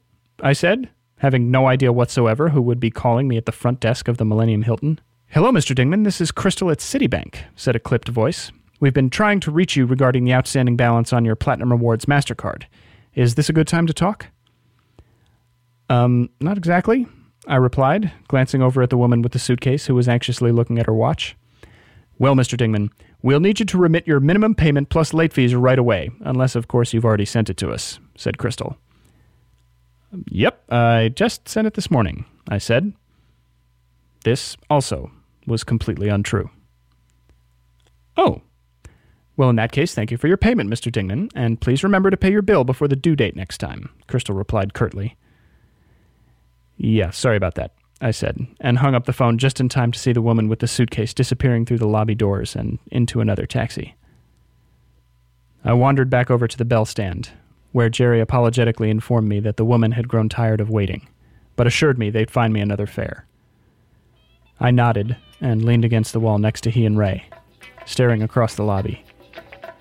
I 0.42 0.54
said, 0.54 0.88
having 1.18 1.50
no 1.50 1.66
idea 1.66 1.92
whatsoever 1.92 2.48
who 2.48 2.62
would 2.62 2.80
be 2.80 2.90
calling 2.90 3.28
me 3.28 3.36
at 3.36 3.44
the 3.44 3.52
front 3.52 3.80
desk 3.80 4.08
of 4.08 4.16
the 4.16 4.24
Millennium 4.24 4.62
Hilton. 4.62 4.98
Hello, 5.28 5.50
Mr. 5.50 5.74
Dingman. 5.74 6.04
This 6.04 6.22
is 6.22 6.32
Crystal 6.32 6.70
at 6.70 6.78
Citibank, 6.78 7.36
said 7.54 7.76
a 7.76 7.80
clipped 7.80 8.08
voice. 8.08 8.50
We've 8.80 8.94
been 8.94 9.10
trying 9.10 9.40
to 9.40 9.50
reach 9.50 9.76
you 9.76 9.84
regarding 9.84 10.24
the 10.24 10.34
outstanding 10.34 10.76
balance 10.76 11.12
on 11.12 11.24
your 11.24 11.36
Platinum 11.36 11.70
Rewards 11.70 12.06
MasterCard. 12.06 12.64
Is 13.14 13.34
this 13.34 13.48
a 13.48 13.52
good 13.52 13.68
time 13.68 13.86
to 13.86 13.94
talk? 13.94 14.26
Um, 15.88 16.30
not 16.40 16.56
exactly, 16.58 17.06
I 17.46 17.56
replied, 17.56 18.12
glancing 18.28 18.62
over 18.62 18.82
at 18.82 18.90
the 18.90 18.98
woman 18.98 19.22
with 19.22 19.32
the 19.32 19.38
suitcase 19.38 19.86
who 19.86 19.94
was 19.94 20.08
anxiously 20.08 20.50
looking 20.50 20.78
at 20.78 20.86
her 20.86 20.94
watch. 20.94 21.36
Well, 22.18 22.34
Mr. 22.34 22.58
Dingman, 22.58 22.90
we'll 23.22 23.40
need 23.40 23.60
you 23.60 23.66
to 23.66 23.78
remit 23.78 24.06
your 24.06 24.20
minimum 24.20 24.54
payment 24.54 24.88
plus 24.88 25.14
late 25.14 25.32
fees 25.32 25.54
right 25.54 25.78
away, 25.78 26.10
unless, 26.20 26.56
of 26.56 26.66
course, 26.66 26.92
you've 26.92 27.04
already 27.04 27.24
sent 27.24 27.50
it 27.50 27.56
to 27.58 27.70
us, 27.70 27.98
said 28.16 28.38
Crystal. 28.38 28.76
Yep, 30.30 30.72
I 30.72 31.10
just 31.14 31.48
sent 31.48 31.66
it 31.66 31.74
this 31.74 31.90
morning, 31.90 32.24
I 32.48 32.58
said. 32.58 32.94
This 34.24 34.56
also 34.70 35.10
was 35.46 35.62
completely 35.62 36.08
untrue. 36.08 36.50
Oh. 38.16 38.42
Well, 39.36 39.50
in 39.50 39.56
that 39.56 39.72
case, 39.72 39.94
thank 39.94 40.10
you 40.10 40.16
for 40.16 40.26
your 40.26 40.38
payment, 40.38 40.70
Mr. 40.70 40.90
Dingman, 40.90 41.30
and 41.34 41.60
please 41.60 41.84
remember 41.84 42.10
to 42.10 42.16
pay 42.16 42.32
your 42.32 42.42
bill 42.42 42.64
before 42.64 42.88
the 42.88 42.96
due 42.96 43.14
date 43.14 43.36
next 43.36 43.58
time, 43.58 43.90
Crystal 44.08 44.34
replied 44.34 44.72
curtly. 44.72 45.16
Yeah, 46.76 47.10
sorry 47.10 47.36
about 47.36 47.54
that, 47.54 47.72
I 48.00 48.10
said, 48.10 48.46
and 48.60 48.78
hung 48.78 48.94
up 48.94 49.06
the 49.06 49.12
phone 49.12 49.38
just 49.38 49.60
in 49.60 49.68
time 49.68 49.92
to 49.92 49.98
see 49.98 50.12
the 50.12 50.22
woman 50.22 50.48
with 50.48 50.58
the 50.58 50.68
suitcase 50.68 51.14
disappearing 51.14 51.64
through 51.64 51.78
the 51.78 51.88
lobby 51.88 52.14
doors 52.14 52.54
and 52.54 52.78
into 52.90 53.20
another 53.20 53.46
taxi. 53.46 53.94
I 55.64 55.72
wandered 55.72 56.10
back 56.10 56.30
over 56.30 56.46
to 56.46 56.56
the 56.56 56.64
bell 56.64 56.84
stand, 56.84 57.30
where 57.72 57.88
Jerry 57.88 58.20
apologetically 58.20 58.90
informed 58.90 59.28
me 59.28 59.40
that 59.40 59.56
the 59.56 59.64
woman 59.64 59.92
had 59.92 60.08
grown 60.08 60.28
tired 60.28 60.60
of 60.60 60.70
waiting, 60.70 61.08
but 61.56 61.66
assured 61.66 61.98
me 61.98 62.10
they'd 62.10 62.30
find 62.30 62.52
me 62.52 62.60
another 62.60 62.86
fare. 62.86 63.26
I 64.60 64.70
nodded 64.70 65.16
and 65.40 65.64
leaned 65.64 65.84
against 65.84 66.12
the 66.12 66.20
wall 66.20 66.38
next 66.38 66.62
to 66.62 66.70
he 66.70 66.86
and 66.86 66.96
Ray, 66.96 67.24
staring 67.84 68.22
across 68.22 68.54
the 68.54 68.62
lobby 68.62 69.04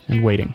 and 0.08 0.24
waiting. 0.24 0.54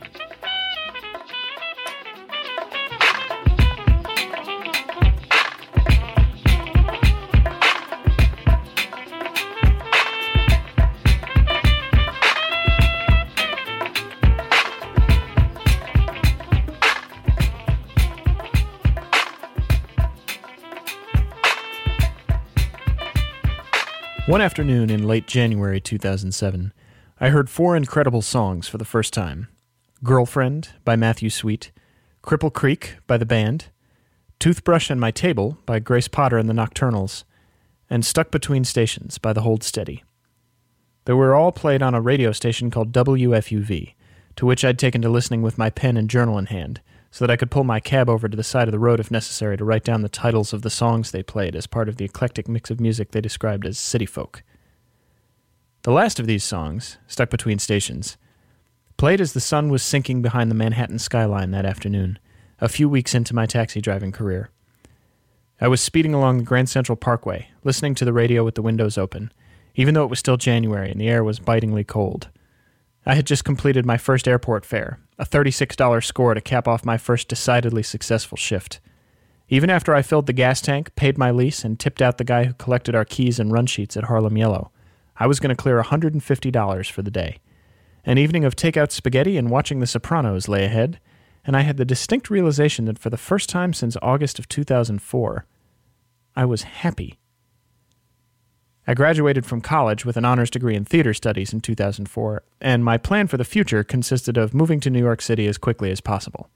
One 24.41 24.47
afternoon 24.47 24.89
in 24.89 25.07
late 25.07 25.27
January 25.27 25.83
2007, 25.83 26.73
I 27.21 27.29
heard 27.29 27.51
four 27.51 27.77
incredible 27.77 28.23
songs 28.23 28.67
for 28.67 28.79
the 28.79 28.87
first 28.87 29.13
time 29.13 29.49
Girlfriend 30.03 30.71
by 30.83 30.97
Matthew 30.97 31.29
Sweet, 31.29 31.71
Cripple 32.23 32.51
Creek 32.51 32.97
by 33.07 33.19
the 33.19 33.27
band, 33.27 33.67
Toothbrush 34.39 34.89
and 34.89 34.99
My 34.99 35.11
Table 35.11 35.59
by 35.67 35.79
Grace 35.79 36.09
Potter 36.09 36.39
and 36.39 36.49
the 36.49 36.55
Nocturnals, 36.55 37.25
and 37.91 38.03
Stuck 38.03 38.31
Between 38.31 38.65
Stations 38.65 39.19
by 39.19 39.35
the 39.35 39.43
Hold 39.43 39.63
Steady. 39.63 40.05
They 41.05 41.13
were 41.13 41.35
all 41.35 41.53
played 41.53 41.83
on 41.83 41.95
a 41.95 42.01
radio 42.01 42.33
station 42.33 42.71
called 42.71 42.93
WFUV, 42.93 43.93
to 44.37 44.47
which 44.47 44.65
I'd 44.65 44.79
taken 44.79 45.03
to 45.03 45.11
listening 45.11 45.43
with 45.43 45.59
my 45.59 45.69
pen 45.69 45.99
and 45.99 46.09
journal 46.09 46.39
in 46.39 46.47
hand, 46.47 46.81
so 47.11 47.27
that 47.27 47.33
I 47.33 47.37
could 47.37 47.51
pull 47.51 47.65
my 47.65 47.81
cab 47.81 48.09
over 48.09 48.29
to 48.29 48.37
the 48.37 48.45
side 48.45 48.69
of 48.69 48.73
the 48.73 48.79
road 48.79 49.01
if 49.01 49.11
necessary 49.11 49.57
to 49.57 49.65
write 49.65 49.85
down 49.85 50.03
the 50.03 50.09
titles 50.09 50.53
of 50.53 50.63
the 50.63 50.71
songs 50.71 51.11
they 51.11 51.23
played 51.23 51.57
as 51.57 51.67
part 51.67 51.89
of 51.89 51.97
the 51.97 52.05
eclectic 52.05 52.49
mix 52.49 52.71
of 52.71 52.81
music 52.81 53.11
they 53.11 53.21
described 53.21 53.67
as 53.67 53.79
city 53.79 54.07
folk. 54.07 54.43
The 55.83 55.93
last 55.93 56.21
of 56.21 56.27
these 56.27 56.45
songs, 56.45 56.99
Stuck 57.09 57.31
Between 57.31 57.59
Stations, 57.59 58.17
played 58.97 59.21
as 59.21 59.33
the 59.33 59.41
sun 59.41 59.71
was 59.71 59.83
sinking 59.83 60.23
behind 60.23 60.51
the 60.51 60.55
Manhattan 60.55 60.99
skyline 60.99 61.51
that 61.51 61.65
afternoon, 61.65 62.19
a 62.61 62.69
few 62.69 62.89
weeks 62.89 63.15
into 63.15 63.35
my 63.35 63.47
taxi 63.47 63.81
driving 63.81 64.13
career. 64.13 64.51
I 65.61 65.69
was 65.69 65.81
speeding 65.81 66.15
along 66.15 66.39
the 66.39 66.45
Grand 66.45 66.69
Central 66.69 66.97
Parkway, 66.97 67.49
listening 67.65 67.95
to 67.97 68.05
the 68.05 68.13
radio 68.13 68.45
with 68.45 68.55
the 68.55 68.63
windows 68.63 68.97
open, 68.97 69.33
even 69.75 69.95
though 69.95 70.05
it 70.05 70.11
was 70.11 70.19
still 70.19 70.37
January 70.37 70.91
and 70.91 71.01
the 71.01 71.09
air 71.09 71.25
was 71.25 71.39
bitingly 71.39 71.83
cold. 71.83 72.29
I 73.07 73.15
had 73.15 73.27
just 73.27 73.45
completed 73.45 73.87
my 73.87 73.97
first 73.97 74.29
airport 74.29 74.65
fare, 74.65 75.01
a 75.21 75.27
$36 75.27 76.03
score 76.03 76.33
to 76.33 76.41
cap 76.41 76.67
off 76.67 76.85
my 76.85 76.97
first 76.97 77.29
decidedly 77.29 77.83
successful 77.83 78.39
shift. 78.39 78.81
Even 79.51 79.69
after 79.69 79.95
I 79.95 80.01
filled 80.01 80.27
the 80.27 80.33
gas 80.33 80.63
tank, 80.63 80.95
paid 80.97 81.19
my 81.19 81.31
lease, 81.31 81.63
and 81.63 81.79
tipped 81.79 82.01
out 82.01 82.17
the 82.17 82.25
guy 82.25 82.45
who 82.45 82.55
collected 82.55 82.95
our 82.95 83.05
keys 83.05 83.39
and 83.39 83.53
run 83.53 83.67
sheets 83.67 83.99
at 83.99 84.05
Harlem 84.05 84.39
Yellow, 84.39 84.71
I 85.19 85.27
was 85.27 85.39
going 85.39 85.55
to 85.55 85.63
clear 85.63 85.83
$150 85.83 86.91
for 86.91 87.03
the 87.03 87.11
day. 87.11 87.37
An 88.07 88.17
evening 88.17 88.47
of 88.47 88.57
takeout 88.57 88.91
spaghetti 88.91 89.37
and 89.37 89.51
watching 89.51 89.81
The 89.81 89.87
Sopranos 89.87 90.49
lay 90.49 90.65
ahead, 90.65 90.99
and 91.45 91.55
I 91.55 91.61
had 91.61 91.77
the 91.77 91.85
distinct 91.85 92.31
realization 92.31 92.87
that 92.87 92.99
for 92.99 93.11
the 93.11 93.19
first 93.19 93.51
time 93.51 93.75
since 93.75 93.99
August 94.01 94.39
of 94.39 94.49
2004, 94.49 95.45
I 96.35 96.45
was 96.47 96.63
happy. 96.63 97.19
I 98.87 98.95
graduated 98.95 99.45
from 99.45 99.61
college 99.61 100.05
with 100.05 100.17
an 100.17 100.25
honors 100.25 100.51
degree 100.51 100.75
in 100.75 100.85
theater 100.85 101.13
studies 101.13 101.53
in 101.53 101.61
2004, 101.61 102.43
and 102.61 102.85
my 102.85 102.97
plan 102.97 103.27
for 103.27 103.37
the 103.37 103.45
future 103.45 103.85
consisted 103.85 104.37
of 104.37 104.55
moving 104.55 104.81
to 104.81 104.91
New 104.91 104.99
York 104.99 105.21
City 105.21 105.47
as 105.47 105.59
quickly 105.59 105.91
as 105.91 106.01
possible. 106.01 106.49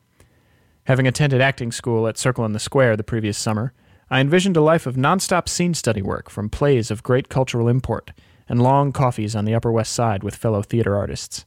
Having 0.85 1.07
attended 1.07 1.41
acting 1.41 1.73
school 1.73 2.09
at 2.09 2.19
Circle 2.19 2.45
in 2.45 2.53
the 2.53 2.59
Square 2.59 2.97
the 2.97 3.05
previous 3.05 3.39
summer, 3.39 3.73
I 4.11 4.21
envisioned 4.21 4.57
a 4.57 4.63
life 4.63 4.87
of 4.87 4.97
nonstop 4.97 5.49
scene 5.49 5.75
study 5.75 6.03
work 6.03 6.29
from 6.31 6.51
plays 6.51 6.91
of 6.91 7.03
great 7.03 7.29
cultural 7.29 7.69
import 7.69 8.11
and 8.49 8.63
long 8.63 8.93
coffees 8.93 9.35
on 9.35 9.45
the 9.45 9.55
Upper 9.55 9.73
West 9.73 9.93
Side 9.93 10.23
with 10.23 10.37
fellow 10.37 10.63
theater 10.63 10.97
artists. 10.97 11.45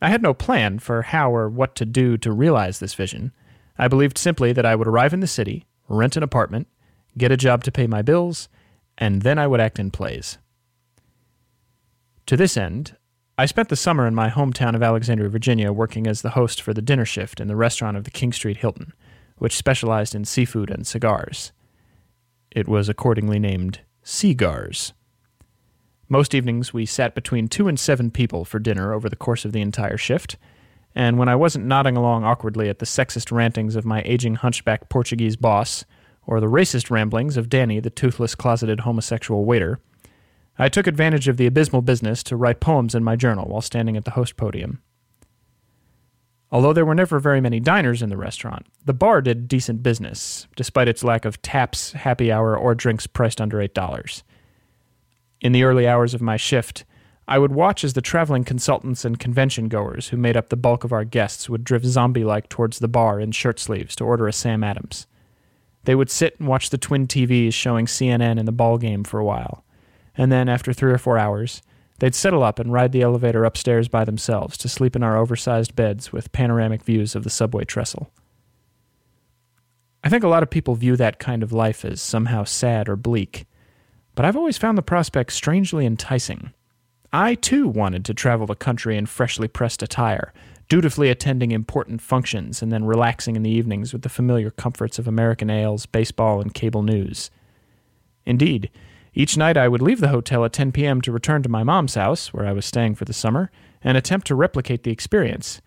I 0.00 0.08
had 0.08 0.22
no 0.22 0.34
plan 0.34 0.78
for 0.78 1.02
how 1.02 1.34
or 1.34 1.48
what 1.48 1.74
to 1.76 1.86
do 1.86 2.16
to 2.18 2.32
realize 2.32 2.78
this 2.78 2.94
vision. 2.94 3.32
I 3.78 3.88
believed 3.88 4.18
simply 4.18 4.52
that 4.52 4.66
I 4.66 4.74
would 4.74 4.86
arrive 4.86 5.14
in 5.14 5.20
the 5.20 5.26
city, 5.26 5.66
rent 5.88 6.16
an 6.16 6.22
apartment, 6.22 6.68
get 7.16 7.32
a 7.32 7.36
job 7.36 7.64
to 7.64 7.72
pay 7.72 7.86
my 7.86 8.02
bills, 8.02 8.48
and 8.98 9.22
then 9.22 9.38
I 9.38 9.46
would 9.46 9.60
act 9.60 9.78
in 9.78 9.90
plays. 9.90 10.38
To 12.26 12.36
this 12.36 12.56
end, 12.56 12.96
I 13.38 13.46
spent 13.46 13.68
the 13.68 13.76
summer 13.76 14.06
in 14.06 14.14
my 14.14 14.30
hometown 14.30 14.74
of 14.74 14.82
Alexandria, 14.82 15.28
Virginia, 15.28 15.72
working 15.72 16.06
as 16.06 16.22
the 16.22 16.30
host 16.30 16.62
for 16.62 16.72
the 16.72 16.82
dinner 16.82 17.04
shift 17.04 17.38
in 17.38 17.48
the 17.48 17.56
restaurant 17.56 17.96
of 17.96 18.04
the 18.04 18.10
King 18.10 18.32
Street 18.32 18.56
Hilton, 18.56 18.92
which 19.36 19.56
specialized 19.56 20.14
in 20.14 20.24
seafood 20.24 20.70
and 20.70 20.86
cigars. 20.86 21.52
It 22.50 22.66
was 22.66 22.88
accordingly 22.88 23.38
named 23.38 23.80
Seagars. 24.02 24.92
Most 26.08 26.34
evenings 26.34 26.72
we 26.72 26.86
sat 26.86 27.14
between 27.14 27.48
two 27.48 27.68
and 27.68 27.78
seven 27.78 28.10
people 28.10 28.44
for 28.44 28.58
dinner 28.58 28.94
over 28.94 29.08
the 29.08 29.16
course 29.16 29.44
of 29.44 29.52
the 29.52 29.60
entire 29.60 29.98
shift, 29.98 30.36
and 30.94 31.18
when 31.18 31.28
I 31.28 31.36
wasn't 31.36 31.66
nodding 31.66 31.96
along 31.96 32.24
awkwardly 32.24 32.70
at 32.70 32.78
the 32.78 32.86
sexist 32.86 33.30
rantings 33.30 33.76
of 33.76 33.84
my 33.84 34.02
aging 34.06 34.36
hunchback 34.36 34.88
Portuguese 34.88 35.36
boss, 35.36 35.84
or 36.26 36.40
the 36.40 36.46
racist 36.46 36.90
ramblings 36.90 37.36
of 37.36 37.48
Danny, 37.48 37.80
the 37.80 37.90
toothless 37.90 38.34
closeted 38.34 38.80
homosexual 38.80 39.44
waiter, 39.44 39.78
I 40.58 40.68
took 40.68 40.86
advantage 40.86 41.28
of 41.28 41.36
the 41.36 41.46
abysmal 41.46 41.82
business 41.82 42.22
to 42.24 42.36
write 42.36 42.60
poems 42.60 42.94
in 42.94 43.04
my 43.04 43.14
journal 43.14 43.48
while 43.48 43.60
standing 43.60 43.96
at 43.96 44.04
the 44.04 44.12
host 44.12 44.36
podium. 44.36 44.80
Although 46.50 46.72
there 46.72 46.86
were 46.86 46.94
never 46.94 47.18
very 47.18 47.40
many 47.40 47.60
diners 47.60 48.02
in 48.02 48.08
the 48.08 48.16
restaurant, 48.16 48.66
the 48.84 48.94
bar 48.94 49.20
did 49.20 49.48
decent 49.48 49.82
business, 49.82 50.46
despite 50.56 50.88
its 50.88 51.04
lack 51.04 51.24
of 51.24 51.42
taps, 51.42 51.92
happy 51.92 52.30
hour, 52.30 52.56
or 52.56 52.74
drinks 52.74 53.06
priced 53.06 53.40
under 53.40 53.58
$8. 53.58 54.22
In 55.40 55.52
the 55.52 55.64
early 55.64 55.86
hours 55.86 56.14
of 56.14 56.22
my 56.22 56.36
shift, 56.36 56.84
I 57.28 57.38
would 57.38 57.52
watch 57.52 57.82
as 57.82 57.94
the 57.94 58.00
traveling 58.00 58.44
consultants 58.44 59.04
and 59.04 59.18
convention 59.18 59.68
goers 59.68 60.08
who 60.08 60.16
made 60.16 60.36
up 60.36 60.48
the 60.48 60.56
bulk 60.56 60.84
of 60.84 60.92
our 60.92 61.04
guests 61.04 61.50
would 61.50 61.64
drift 61.64 61.84
zombie 61.84 62.24
like 62.24 62.48
towards 62.48 62.78
the 62.78 62.88
bar 62.88 63.18
in 63.18 63.32
shirt 63.32 63.58
sleeves 63.58 63.96
to 63.96 64.04
order 64.04 64.28
a 64.28 64.32
Sam 64.32 64.62
Adams. 64.62 65.08
They 65.86 65.94
would 65.94 66.10
sit 66.10 66.38
and 66.38 66.48
watch 66.48 66.70
the 66.70 66.78
twin 66.78 67.06
TVs 67.06 67.54
showing 67.54 67.86
CNN 67.86 68.38
and 68.38 68.46
the 68.46 68.52
ball 68.52 68.76
game 68.76 69.04
for 69.04 69.18
a 69.20 69.24
while. 69.24 69.64
And 70.16 70.32
then, 70.32 70.48
after 70.48 70.72
three 70.72 70.92
or 70.92 70.98
four 70.98 71.16
hours, 71.16 71.62
they'd 72.00 72.14
settle 72.14 72.42
up 72.42 72.58
and 72.58 72.72
ride 72.72 72.90
the 72.90 73.02
elevator 73.02 73.44
upstairs 73.44 73.86
by 73.86 74.04
themselves 74.04 74.58
to 74.58 74.68
sleep 74.68 74.96
in 74.96 75.04
our 75.04 75.16
oversized 75.16 75.76
beds 75.76 76.12
with 76.12 76.32
panoramic 76.32 76.82
views 76.82 77.14
of 77.14 77.22
the 77.22 77.30
subway 77.30 77.64
trestle. 77.64 78.10
I 80.02 80.08
think 80.08 80.24
a 80.24 80.28
lot 80.28 80.42
of 80.42 80.50
people 80.50 80.74
view 80.74 80.96
that 80.96 81.20
kind 81.20 81.44
of 81.44 81.52
life 81.52 81.84
as 81.84 82.02
somehow 82.02 82.42
sad 82.42 82.88
or 82.88 82.96
bleak, 82.96 83.46
but 84.16 84.24
I've 84.24 84.36
always 84.36 84.58
found 84.58 84.76
the 84.76 84.82
prospect 84.82 85.32
strangely 85.32 85.86
enticing. 85.86 86.52
I 87.12 87.36
too 87.36 87.68
wanted 87.68 88.04
to 88.06 88.14
travel 88.14 88.46
the 88.46 88.56
country 88.56 88.96
in 88.96 89.06
freshly 89.06 89.46
pressed 89.46 89.84
attire, 89.84 90.32
dutifully 90.68 91.10
attending 91.10 91.52
important 91.52 92.00
functions 92.00 92.62
and 92.62 92.72
then 92.72 92.84
relaxing 92.84 93.36
in 93.36 93.42
the 93.42 93.50
evenings 93.50 93.92
with 93.92 94.02
the 94.02 94.08
familiar 94.08 94.50
comforts 94.50 94.98
of 94.98 95.06
American 95.06 95.50
ales, 95.50 95.86
baseball, 95.86 96.40
and 96.40 96.54
cable 96.54 96.82
news. 96.82 97.30
Indeed, 98.24 98.70
each 99.14 99.36
night 99.36 99.56
I 99.56 99.68
would 99.68 99.80
leave 99.80 100.00
the 100.00 100.08
hotel 100.08 100.44
at 100.44 100.52
10 100.52 100.72
p.m. 100.72 101.00
to 101.00 101.12
return 101.12 101.42
to 101.42 101.48
my 101.48 101.62
mom's 101.62 101.94
house, 101.94 102.34
where 102.34 102.46
I 102.46 102.52
was 102.52 102.66
staying 102.66 102.96
for 102.96 103.04
the 103.04 103.12
summer, 103.12 103.50
and 103.82 103.96
attempt 103.96 104.26
to 104.26 104.34
replicate 104.34 104.82
the 104.82 104.90
experience. 104.90 105.62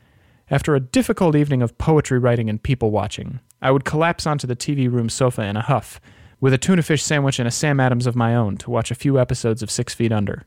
After 0.52 0.76
a 0.76 0.80
difficult 0.80 1.36
evening 1.36 1.62
of 1.62 1.78
poetry 1.78 2.20
writing 2.20 2.50
and 2.50 2.62
people 2.62 2.92
watching, 2.92 3.40
I 3.62 3.72
would 3.72 3.86
collapse 3.86 4.28
onto 4.28 4.48
the 4.48 4.56
TV 4.56 4.92
room 4.92 5.10
sofa 5.10 5.44
in 5.44 5.56
a 5.56 5.62
huff, 5.62 6.00
with 6.40 6.54
a 6.54 6.58
tuna 6.58 6.82
fish 6.82 7.04
sandwich 7.04 7.40
and 7.40 7.48
a 7.48 7.52
Sam 7.52 7.80
Adams 7.80 8.08
of 8.08 8.16
my 8.16 8.36
own 8.36 8.58
to 8.58 8.70
watch 8.70 8.92
a 8.92 8.96
few 8.96 9.20
episodes 9.20 9.64
of 9.64 9.72
Six 9.72 9.94
Feet 9.94 10.12
Under. 10.12 10.46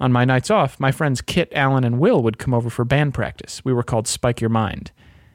On 0.00 0.12
my 0.12 0.24
nights 0.24 0.50
off, 0.50 0.78
my 0.78 0.92
friends 0.92 1.20
Kit, 1.20 1.52
Alan, 1.52 1.84
and 1.84 1.98
Will 1.98 2.22
would 2.22 2.38
come 2.38 2.54
over 2.54 2.70
for 2.70 2.84
band 2.84 3.14
practice. 3.14 3.64
We 3.64 3.72
were 3.72 3.82
called 3.82 4.06
Spike 4.06 4.40
Your 4.40 4.50
Mind. 4.50 4.92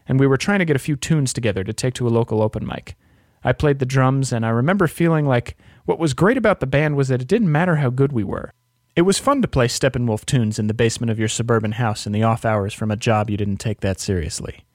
And 0.08 0.20
we 0.20 0.28
were 0.28 0.38
trying 0.38 0.60
to 0.60 0.66
get 0.66 0.76
a 0.76 0.80
few 0.80 0.96
tunes 0.96 1.34
together 1.34 1.64
to 1.64 1.74
take 1.74 1.94
to 1.96 2.08
a 2.08 2.10
local 2.10 2.42
open 2.42 2.66
mic. 2.66 2.96
I 3.44 3.52
played 3.52 3.80
the 3.80 3.86
drums, 3.86 4.32
and 4.32 4.46
I 4.46 4.50
remember 4.50 4.88
feeling 4.88 5.28
like 5.28 5.58
what 5.86 6.00
was 6.00 6.14
great 6.14 6.38
about 6.38 6.62
the 6.62 6.68
band 6.68 6.96
was 6.96 7.10
that 7.10 7.22
it 7.22 7.28
didn't 7.28 7.52
matter 7.52 7.78
how 7.78 7.90
good 7.90 8.14
we 8.14 8.24
were. 8.24 8.54
It 8.96 9.02
was 9.02 9.20
fun 9.20 9.42
to 9.42 9.48
play 9.48 9.68
Steppenwolf 9.68 10.26
tunes 10.26 10.60
in 10.60 10.68
the 10.68 10.74
basement 10.74 11.10
of 11.10 11.20
your 11.20 11.28
suburban 11.28 11.74
house 11.74 12.06
in 12.06 12.14
the 12.14 12.24
off 12.24 12.46
hours 12.46 12.74
from 12.74 12.92
a 12.92 12.96
job 12.96 13.30
you 13.30 13.38
didn't 13.38 13.58
take 13.58 13.82
that 13.82 14.00
seriously. 14.00 14.66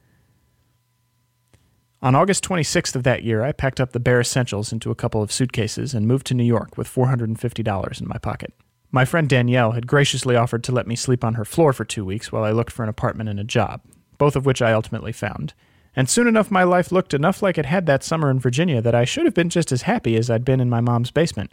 On 2.02 2.14
August 2.14 2.44
26th 2.44 2.94
of 2.94 3.04
that 3.04 3.22
year, 3.22 3.42
I 3.42 3.52
packed 3.52 3.80
up 3.80 3.92
the 3.92 4.00
bare 4.00 4.20
essentials 4.20 4.72
into 4.72 4.90
a 4.90 4.94
couple 4.94 5.22
of 5.22 5.32
suitcases 5.32 5.94
and 5.94 6.06
moved 6.06 6.26
to 6.26 6.34
New 6.34 6.44
York 6.44 6.76
with 6.76 6.92
$450 6.92 8.00
in 8.00 8.08
my 8.08 8.18
pocket. 8.18 8.52
My 8.90 9.04
friend 9.04 9.28
Danielle 9.28 9.72
had 9.72 9.86
graciously 9.86 10.34
offered 10.34 10.64
to 10.64 10.72
let 10.72 10.86
me 10.86 10.96
sleep 10.96 11.22
on 11.22 11.34
her 11.34 11.44
floor 11.44 11.72
for 11.72 11.84
two 11.84 12.04
weeks 12.04 12.32
while 12.32 12.44
I 12.44 12.52
looked 12.52 12.72
for 12.72 12.82
an 12.82 12.88
apartment 12.88 13.28
and 13.28 13.38
a 13.38 13.44
job, 13.44 13.82
both 14.16 14.34
of 14.34 14.46
which 14.46 14.62
I 14.62 14.72
ultimately 14.72 15.12
found. 15.12 15.52
And 15.94 16.08
soon 16.08 16.26
enough, 16.26 16.50
my 16.50 16.62
life 16.62 16.90
looked 16.90 17.12
enough 17.12 17.42
like 17.42 17.58
it 17.58 17.66
had 17.66 17.86
that 17.86 18.02
summer 18.02 18.30
in 18.30 18.38
Virginia 18.38 18.80
that 18.80 18.94
I 18.94 19.04
should 19.04 19.26
have 19.26 19.34
been 19.34 19.50
just 19.50 19.72
as 19.72 19.82
happy 19.82 20.16
as 20.16 20.30
I'd 20.30 20.44
been 20.44 20.60
in 20.60 20.70
my 20.70 20.80
mom's 20.80 21.10
basement, 21.10 21.52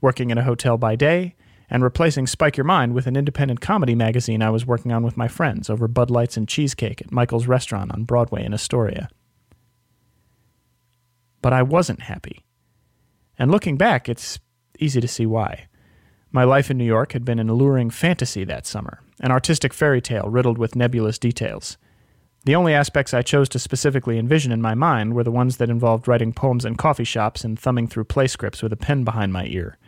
working 0.00 0.30
in 0.30 0.36
a 0.38 0.44
hotel 0.44 0.76
by 0.76 0.96
day 0.96 1.34
and 1.70 1.82
replacing 1.82 2.26
Spike 2.26 2.56
Your 2.58 2.64
Mind 2.64 2.92
with 2.92 3.06
an 3.06 3.16
independent 3.16 3.60
comedy 3.60 3.94
magazine 3.94 4.42
I 4.42 4.50
was 4.50 4.66
working 4.66 4.92
on 4.92 5.02
with 5.02 5.16
my 5.16 5.28
friends 5.28 5.70
over 5.70 5.88
Bud 5.88 6.10
Lights 6.10 6.36
and 6.36 6.46
cheesecake 6.46 7.00
at 7.00 7.12
Michael's 7.12 7.46
restaurant 7.46 7.92
on 7.92 8.04
Broadway 8.04 8.44
in 8.44 8.52
Astoria. 8.52 9.08
But 11.40 11.54
I 11.54 11.62
wasn't 11.62 12.02
happy. 12.02 12.44
And 13.38 13.50
looking 13.50 13.76
back, 13.76 14.08
it's 14.08 14.38
easy 14.78 15.00
to 15.00 15.08
see 15.08 15.24
why. 15.24 15.68
My 16.34 16.42
life 16.42 16.68
in 16.68 16.76
New 16.76 16.84
York 16.84 17.12
had 17.12 17.24
been 17.24 17.38
an 17.38 17.48
alluring 17.48 17.90
fantasy 17.90 18.42
that 18.42 18.66
summer, 18.66 18.98
an 19.20 19.30
artistic 19.30 19.72
fairy 19.72 20.00
tale 20.00 20.28
riddled 20.28 20.58
with 20.58 20.74
nebulous 20.74 21.16
details. 21.16 21.78
The 22.44 22.56
only 22.56 22.74
aspects 22.74 23.14
I 23.14 23.22
chose 23.22 23.48
to 23.50 23.60
specifically 23.60 24.18
envision 24.18 24.50
in 24.50 24.60
my 24.60 24.74
mind 24.74 25.14
were 25.14 25.22
the 25.22 25.30
ones 25.30 25.58
that 25.58 25.70
involved 25.70 26.08
writing 26.08 26.32
poems 26.32 26.64
in 26.64 26.74
coffee 26.74 27.04
shops 27.04 27.44
and 27.44 27.56
thumbing 27.56 27.86
through 27.86 28.06
play 28.06 28.26
scripts 28.26 28.64
with 28.64 28.72
a 28.72 28.76
pen 28.76 29.04
behind 29.04 29.32
my 29.32 29.46
ear. 29.46 29.78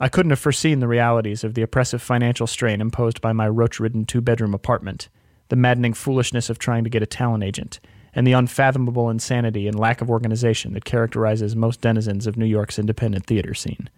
I 0.00 0.08
couldn't 0.08 0.30
have 0.30 0.38
foreseen 0.38 0.80
the 0.80 0.88
realities 0.88 1.44
of 1.44 1.52
the 1.52 1.60
oppressive 1.60 2.00
financial 2.00 2.46
strain 2.46 2.80
imposed 2.80 3.20
by 3.20 3.34
my 3.34 3.46
roach 3.46 3.78
ridden 3.78 4.06
two 4.06 4.22
bedroom 4.22 4.54
apartment, 4.54 5.10
the 5.50 5.56
maddening 5.56 5.92
foolishness 5.92 6.48
of 6.48 6.58
trying 6.58 6.84
to 6.84 6.90
get 6.90 7.02
a 7.02 7.06
talent 7.06 7.44
agent, 7.44 7.80
and 8.14 8.26
the 8.26 8.32
unfathomable 8.32 9.10
insanity 9.10 9.68
and 9.68 9.78
lack 9.78 10.00
of 10.00 10.08
organization 10.08 10.72
that 10.72 10.86
characterizes 10.86 11.54
most 11.54 11.82
denizens 11.82 12.26
of 12.26 12.38
New 12.38 12.46
York's 12.46 12.78
independent 12.78 13.26
theater 13.26 13.52
scene. 13.52 13.90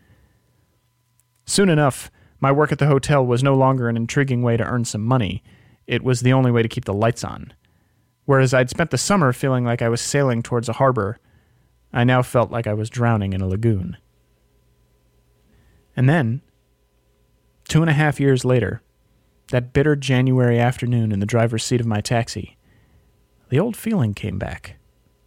Soon 1.44 1.68
enough, 1.68 2.10
my 2.40 2.50
work 2.50 2.72
at 2.72 2.78
the 2.78 2.86
hotel 2.86 3.24
was 3.24 3.42
no 3.42 3.54
longer 3.54 3.88
an 3.88 3.96
intriguing 3.96 4.42
way 4.42 4.56
to 4.56 4.64
earn 4.64 4.84
some 4.84 5.02
money, 5.02 5.42
it 5.86 6.02
was 6.02 6.20
the 6.20 6.32
only 6.32 6.50
way 6.50 6.62
to 6.62 6.68
keep 6.68 6.84
the 6.84 6.94
lights 6.94 7.24
on. 7.24 7.52
Whereas 8.24 8.54
I'd 8.54 8.70
spent 8.70 8.90
the 8.90 8.98
summer 8.98 9.32
feeling 9.32 9.64
like 9.64 9.82
I 9.82 9.88
was 9.88 10.00
sailing 10.00 10.42
towards 10.42 10.68
a 10.68 10.74
harbor, 10.74 11.18
I 11.92 12.04
now 12.04 12.22
felt 12.22 12.50
like 12.50 12.66
I 12.66 12.74
was 12.74 12.88
drowning 12.88 13.32
in 13.32 13.40
a 13.40 13.46
lagoon. 13.46 13.96
And 15.96 16.08
then, 16.08 16.40
two 17.68 17.82
and 17.82 17.90
a 17.90 17.94
half 17.94 18.20
years 18.20 18.44
later, 18.44 18.80
that 19.50 19.72
bitter 19.72 19.96
January 19.96 20.58
afternoon 20.58 21.12
in 21.12 21.20
the 21.20 21.26
driver's 21.26 21.64
seat 21.64 21.80
of 21.80 21.86
my 21.86 22.00
taxi, 22.00 22.56
the 23.50 23.60
old 23.60 23.76
feeling 23.76 24.14
came 24.14 24.38
back, 24.38 24.76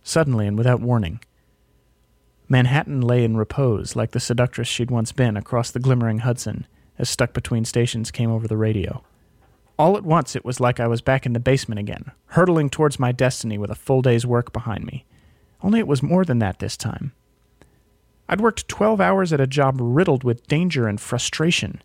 suddenly 0.01 0.47
and 0.47 0.57
without 0.57 0.81
warning. 0.81 1.19
Manhattan 2.47 3.01
lay 3.01 3.23
in 3.23 3.37
repose 3.37 3.95
like 3.95 4.11
the 4.11 4.19
seductress 4.19 4.67
she'd 4.67 4.91
once 4.91 5.11
been 5.11 5.35
across 5.35 5.71
the 5.71 5.79
glimmering 5.79 6.19
Hudson 6.19 6.67
as 6.97 7.09
stuck 7.09 7.33
between 7.33 7.65
stations 7.65 8.11
came 8.11 8.31
over 8.31 8.47
the 8.47 8.57
radio. 8.57 9.03
All 9.77 9.97
at 9.97 10.03
once 10.03 10.35
it 10.35 10.45
was 10.45 10.59
like 10.59 10.79
I 10.79 10.87
was 10.87 11.01
back 11.01 11.25
in 11.25 11.33
the 11.33 11.39
basement 11.39 11.79
again, 11.79 12.11
hurtling 12.27 12.69
towards 12.69 12.99
my 12.99 13.11
destiny 13.11 13.57
with 13.57 13.71
a 13.71 13.75
full 13.75 14.01
day's 14.01 14.25
work 14.25 14.53
behind 14.53 14.85
me. 14.85 15.05
Only 15.61 15.79
it 15.79 15.87
was 15.87 16.03
more 16.03 16.23
than 16.23 16.39
that 16.39 16.59
this 16.59 16.77
time. 16.77 17.13
I'd 18.29 18.41
worked 18.41 18.67
12 18.67 19.01
hours 19.01 19.33
at 19.33 19.41
a 19.41 19.47
job 19.47 19.77
riddled 19.79 20.23
with 20.23 20.47
danger 20.47 20.87
and 20.87 21.01
frustration. 21.01 21.81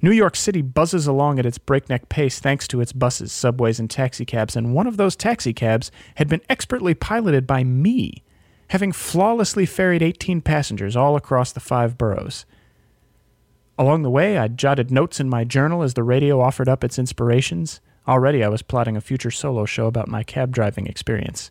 New 0.00 0.12
York 0.12 0.36
City 0.36 0.62
buzzes 0.62 1.06
along 1.06 1.38
at 1.38 1.46
its 1.46 1.58
breakneck 1.58 2.08
pace 2.08 2.38
thanks 2.38 2.68
to 2.68 2.80
its 2.80 2.92
buses, 2.92 3.32
subways, 3.32 3.80
and 3.80 3.90
taxicabs, 3.90 4.56
and 4.56 4.74
one 4.74 4.86
of 4.86 4.96
those 4.96 5.16
taxicabs 5.16 5.90
had 6.16 6.28
been 6.28 6.42
expertly 6.48 6.94
piloted 6.94 7.46
by 7.46 7.64
me 7.64 8.22
having 8.68 8.92
flawlessly 8.92 9.66
ferried 9.66 10.02
18 10.02 10.40
passengers 10.40 10.96
all 10.96 11.16
across 11.16 11.52
the 11.52 11.60
five 11.60 11.96
boroughs. 11.96 12.44
Along 13.78 14.02
the 14.02 14.10
way, 14.10 14.38
I'd 14.38 14.56
jotted 14.56 14.90
notes 14.90 15.20
in 15.20 15.28
my 15.28 15.44
journal 15.44 15.82
as 15.82 15.94
the 15.94 16.02
radio 16.02 16.40
offered 16.40 16.68
up 16.68 16.82
its 16.82 16.98
inspirations. 16.98 17.80
Already, 18.08 18.42
I 18.42 18.48
was 18.48 18.62
plotting 18.62 18.96
a 18.96 19.00
future 19.00 19.30
solo 19.30 19.66
show 19.66 19.86
about 19.86 20.08
my 20.08 20.22
cab 20.22 20.52
driving 20.52 20.86
experience. 20.86 21.50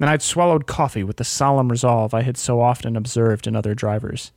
And 0.00 0.08
I'd 0.08 0.22
swallowed 0.22 0.66
coffee 0.66 1.02
with 1.02 1.16
the 1.16 1.24
solemn 1.24 1.68
resolve 1.68 2.14
I 2.14 2.22
had 2.22 2.36
so 2.36 2.60
often 2.60 2.96
observed 2.96 3.46
in 3.46 3.56
other 3.56 3.74
drivers. 3.74 4.32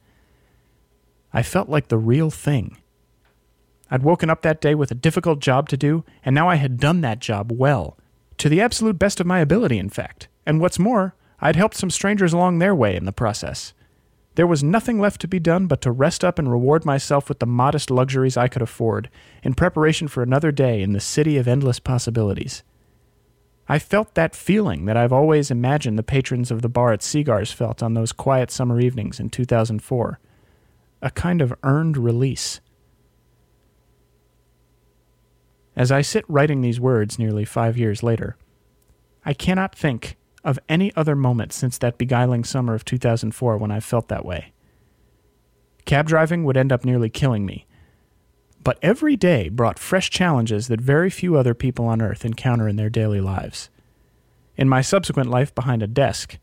I 1.34 1.44
felt 1.44 1.70
like 1.70 1.88
the 1.88 1.98
real 1.98 2.30
thing. 2.30 2.78
I'd 3.90 4.04
woken 4.04 4.30
up 4.30 4.42
that 4.42 4.62
day 4.62 4.76
with 4.76 4.92
a 4.92 4.96
difficult 4.96 5.40
job 5.40 5.70
to 5.70 5.78
do, 5.78 6.04
and 6.26 6.34
now 6.34 6.50
I 6.50 6.56
had 6.56 6.78
done 6.78 7.02
that 7.02 7.20
job 7.20 7.52
well. 7.52 7.98
To 8.40 8.50
the 8.50 8.62
absolute 8.62 8.98
best 8.98 9.20
of 9.20 9.28
my 9.28 9.40
ability, 9.40 9.78
in 9.78 9.90
fact. 9.90 10.28
And 10.46 10.60
what's 10.60 10.80
more, 10.80 11.14
I'd 11.42 11.56
helped 11.56 11.76
some 11.76 11.90
strangers 11.90 12.34
along 12.34 12.60
their 12.60 12.76
way 12.76 12.96
in 12.96 13.06
the 13.06 13.12
process. 13.12 13.74
There 14.36 14.48
was 14.48 14.64
nothing 14.64 15.00
left 15.00 15.20
to 15.22 15.28
be 15.28 15.40
done 15.40 15.68
but 15.68 15.82
to 15.82 15.92
rest 15.92 16.24
up 16.24 16.40
and 16.40 16.50
reward 16.50 16.86
myself 16.86 17.28
with 17.28 17.40
the 17.40 17.46
modest 17.46 17.92
luxuries 17.92 18.38
I 18.38 18.48
could 18.48 18.62
afford, 18.62 19.10
in 19.44 19.56
preparation 19.56 20.08
for 20.08 20.24
another 20.24 20.52
day 20.52 20.82
in 20.82 20.94
the 20.94 21.00
city 21.00 21.38
of 21.38 21.48
endless 21.48 21.80
possibilities. 21.80 22.64
I 23.68 23.80
felt 23.80 24.16
that 24.16 24.36
feeling 24.36 24.86
that 24.86 24.98
I've 24.98 25.14
always 25.14 25.52
imagined 25.52 25.98
the 25.98 26.04
patrons 26.04 26.52
of 26.52 26.62
the 26.62 26.70
bar 26.70 26.94
at 26.94 27.02
Seagar's 27.02 27.52
felt 27.52 27.82
on 27.84 27.94
those 27.94 28.12
quiet 28.12 28.52
summer 28.52 28.80
evenings 28.80 29.20
in 29.20 29.30
2004 29.30 30.20
a 31.02 31.10
kind 31.10 31.42
of 31.42 31.54
earned 31.64 31.98
release. 31.98 32.62
As 35.76 35.92
I 35.92 36.02
sit 36.02 36.24
writing 36.28 36.62
these 36.62 36.80
words 36.80 37.18
nearly 37.18 37.44
five 37.44 37.78
years 37.78 38.04
later, 38.04 38.38
I 39.26 39.34
cannot 39.34 39.74
think 39.74 40.18
of 40.44 40.60
any 40.68 40.94
other 40.96 41.16
moment 41.16 41.54
since 41.54 41.78
that 41.78 41.98
beguiling 41.98 42.44
summer 42.44 42.74
of 42.74 42.86
2004 42.86 43.58
when 43.58 43.72
I 43.72 43.80
felt 43.80 44.08
that 44.08 44.26
way. 44.26 44.54
Cab 45.86 46.08
driving 46.08 46.44
would 46.44 46.58
end 46.58 46.72
up 46.72 46.86
nearly 46.86 47.10
killing 47.10 47.46
me. 47.46 47.66
But 48.64 48.78
every 48.82 49.16
day 49.16 49.50
brought 49.50 49.80
fresh 49.80 50.10
challenges 50.10 50.68
that 50.68 50.82
very 50.82 51.10
few 51.10 51.36
other 51.36 51.54
people 51.54 51.86
on 51.86 52.02
earth 52.02 52.24
encounter 52.24 52.68
in 52.68 52.76
their 52.76 52.90
daily 52.90 53.22
lives. 53.22 53.70
In 54.56 54.70
my 54.70 54.82
subsequent 54.82 55.30
life 55.30 55.54
behind 55.56 55.82
a 55.82 55.88
desk, 55.88 56.38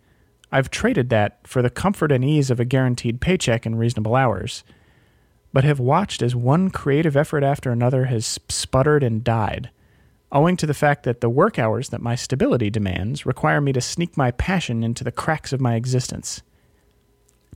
I've 0.50 0.70
traded 0.70 1.10
that 1.10 1.46
for 1.46 1.62
the 1.62 1.70
comfort 1.70 2.10
and 2.10 2.24
ease 2.24 2.50
of 2.50 2.58
a 2.58 2.64
guaranteed 2.64 3.20
paycheck 3.20 3.66
and 3.66 3.78
reasonable 3.78 4.16
hours, 4.16 4.64
but 5.52 5.64
have 5.64 5.78
watched 5.78 6.22
as 6.22 6.34
one 6.34 6.70
creative 6.70 7.16
effort 7.16 7.44
after 7.44 7.70
another 7.70 8.06
has 8.06 8.40
sputtered 8.48 9.02
and 9.02 9.22
died 9.22 9.70
owing 10.30 10.56
to 10.56 10.66
the 10.66 10.74
fact 10.74 11.04
that 11.04 11.20
the 11.20 11.30
work 11.30 11.58
hours 11.58 11.88
that 11.88 12.02
my 12.02 12.14
stability 12.14 12.70
demands 12.70 13.24
require 13.24 13.60
me 13.60 13.72
to 13.72 13.80
sneak 13.80 14.16
my 14.16 14.30
passion 14.30 14.82
into 14.82 15.04
the 15.04 15.12
cracks 15.12 15.52
of 15.52 15.60
my 15.60 15.74
existence. 15.74 16.42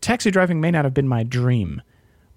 Taxi 0.01 0.31
driving 0.31 0.61
may 0.61 0.71
not 0.71 0.85
have 0.85 0.95
been 0.95 1.09
my 1.09 1.23
dream, 1.23 1.83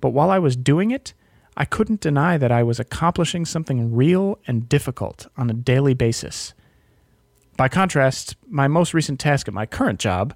but 0.02 0.10
while 0.10 0.30
I 0.30 0.40
was 0.40 0.56
doing 0.56 0.92
it, 0.92 1.14
I 1.58 1.66
couldn't 1.66 2.02
deny 2.02 2.38
that 2.38 2.52
I 2.52 2.64
was 2.64 2.80
accomplishing 2.80 3.46
something 3.46 3.96
real 3.96 4.38
and 4.46 4.68
difficult 4.68 5.28
on 5.38 5.50
a 5.50 5.54
daily 5.54 5.94
basis. 5.94 6.54
By 7.56 7.70
contrast, 7.70 8.36
my 8.50 8.68
most 8.68 8.94
recent 8.94 9.20
task 9.20 9.48
at 9.48 9.54
my 9.54 9.66
current 9.66 10.00
job, 10.00 10.36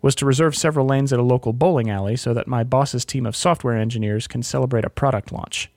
was 0.00 0.14
to 0.16 0.26
reserve 0.26 0.54
several 0.54 0.86
lanes 0.86 1.12
at 1.12 1.18
a 1.18 1.24
local 1.24 1.52
bowling 1.52 1.90
alley 1.90 2.16
so 2.16 2.32
that 2.32 2.46
my 2.46 2.62
boss's 2.62 3.04
team 3.04 3.26
of 3.26 3.36
software 3.36 3.76
engineers 3.76 4.26
can 4.26 4.42
celebrate 4.42 4.84
a 4.84 4.90
product 4.90 5.32
launch. 5.32 5.70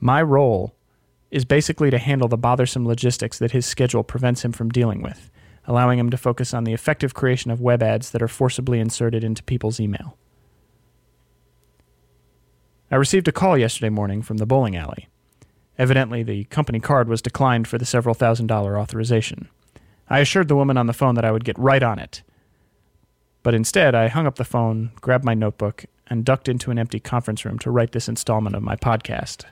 My 0.00 0.20
role 0.20 0.74
is 1.34 1.44
basically 1.44 1.90
to 1.90 1.98
handle 1.98 2.28
the 2.28 2.36
bothersome 2.36 2.86
logistics 2.86 3.40
that 3.40 3.50
his 3.50 3.66
schedule 3.66 4.04
prevents 4.04 4.44
him 4.44 4.52
from 4.52 4.68
dealing 4.68 5.02
with, 5.02 5.32
allowing 5.66 5.98
him 5.98 6.08
to 6.08 6.16
focus 6.16 6.54
on 6.54 6.62
the 6.62 6.72
effective 6.72 7.12
creation 7.12 7.50
of 7.50 7.60
web 7.60 7.82
ads 7.82 8.12
that 8.12 8.22
are 8.22 8.28
forcibly 8.28 8.78
inserted 8.78 9.24
into 9.24 9.42
people's 9.42 9.80
email. 9.80 10.16
I 12.88 12.94
received 12.94 13.26
a 13.26 13.32
call 13.32 13.58
yesterday 13.58 13.88
morning 13.88 14.22
from 14.22 14.36
the 14.36 14.46
bowling 14.46 14.76
alley. 14.76 15.08
Evidently, 15.76 16.22
the 16.22 16.44
company 16.44 16.78
card 16.78 17.08
was 17.08 17.20
declined 17.20 17.66
for 17.66 17.78
the 17.78 17.84
several 17.84 18.14
thousand 18.14 18.46
dollar 18.46 18.78
authorization. 18.78 19.48
I 20.08 20.20
assured 20.20 20.46
the 20.46 20.54
woman 20.54 20.76
on 20.76 20.86
the 20.86 20.92
phone 20.92 21.16
that 21.16 21.24
I 21.24 21.32
would 21.32 21.44
get 21.44 21.58
right 21.58 21.82
on 21.82 21.98
it. 21.98 22.22
But 23.42 23.54
instead, 23.54 23.96
I 23.96 24.06
hung 24.06 24.28
up 24.28 24.36
the 24.36 24.44
phone, 24.44 24.92
grabbed 25.00 25.24
my 25.24 25.34
notebook, 25.34 25.86
and 26.06 26.24
ducked 26.24 26.48
into 26.48 26.70
an 26.70 26.78
empty 26.78 27.00
conference 27.00 27.44
room 27.44 27.58
to 27.58 27.72
write 27.72 27.90
this 27.90 28.08
installment 28.08 28.54
of 28.54 28.62
my 28.62 28.76
podcast, 28.76 29.46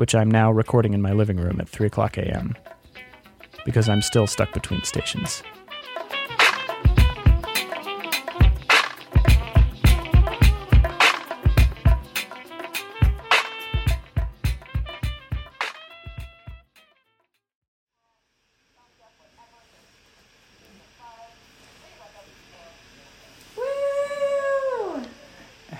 which 0.00 0.14
I'm 0.14 0.30
now 0.30 0.50
recording 0.50 0.94
in 0.94 1.02
my 1.02 1.12
living 1.12 1.36
room 1.36 1.60
at 1.60 1.68
3 1.68 1.88
o'clock 1.88 2.16
a.m. 2.16 2.56
because 3.66 3.86
I'm 3.86 4.00
still 4.00 4.26
stuck 4.26 4.50
between 4.54 4.82
stations. 4.82 5.42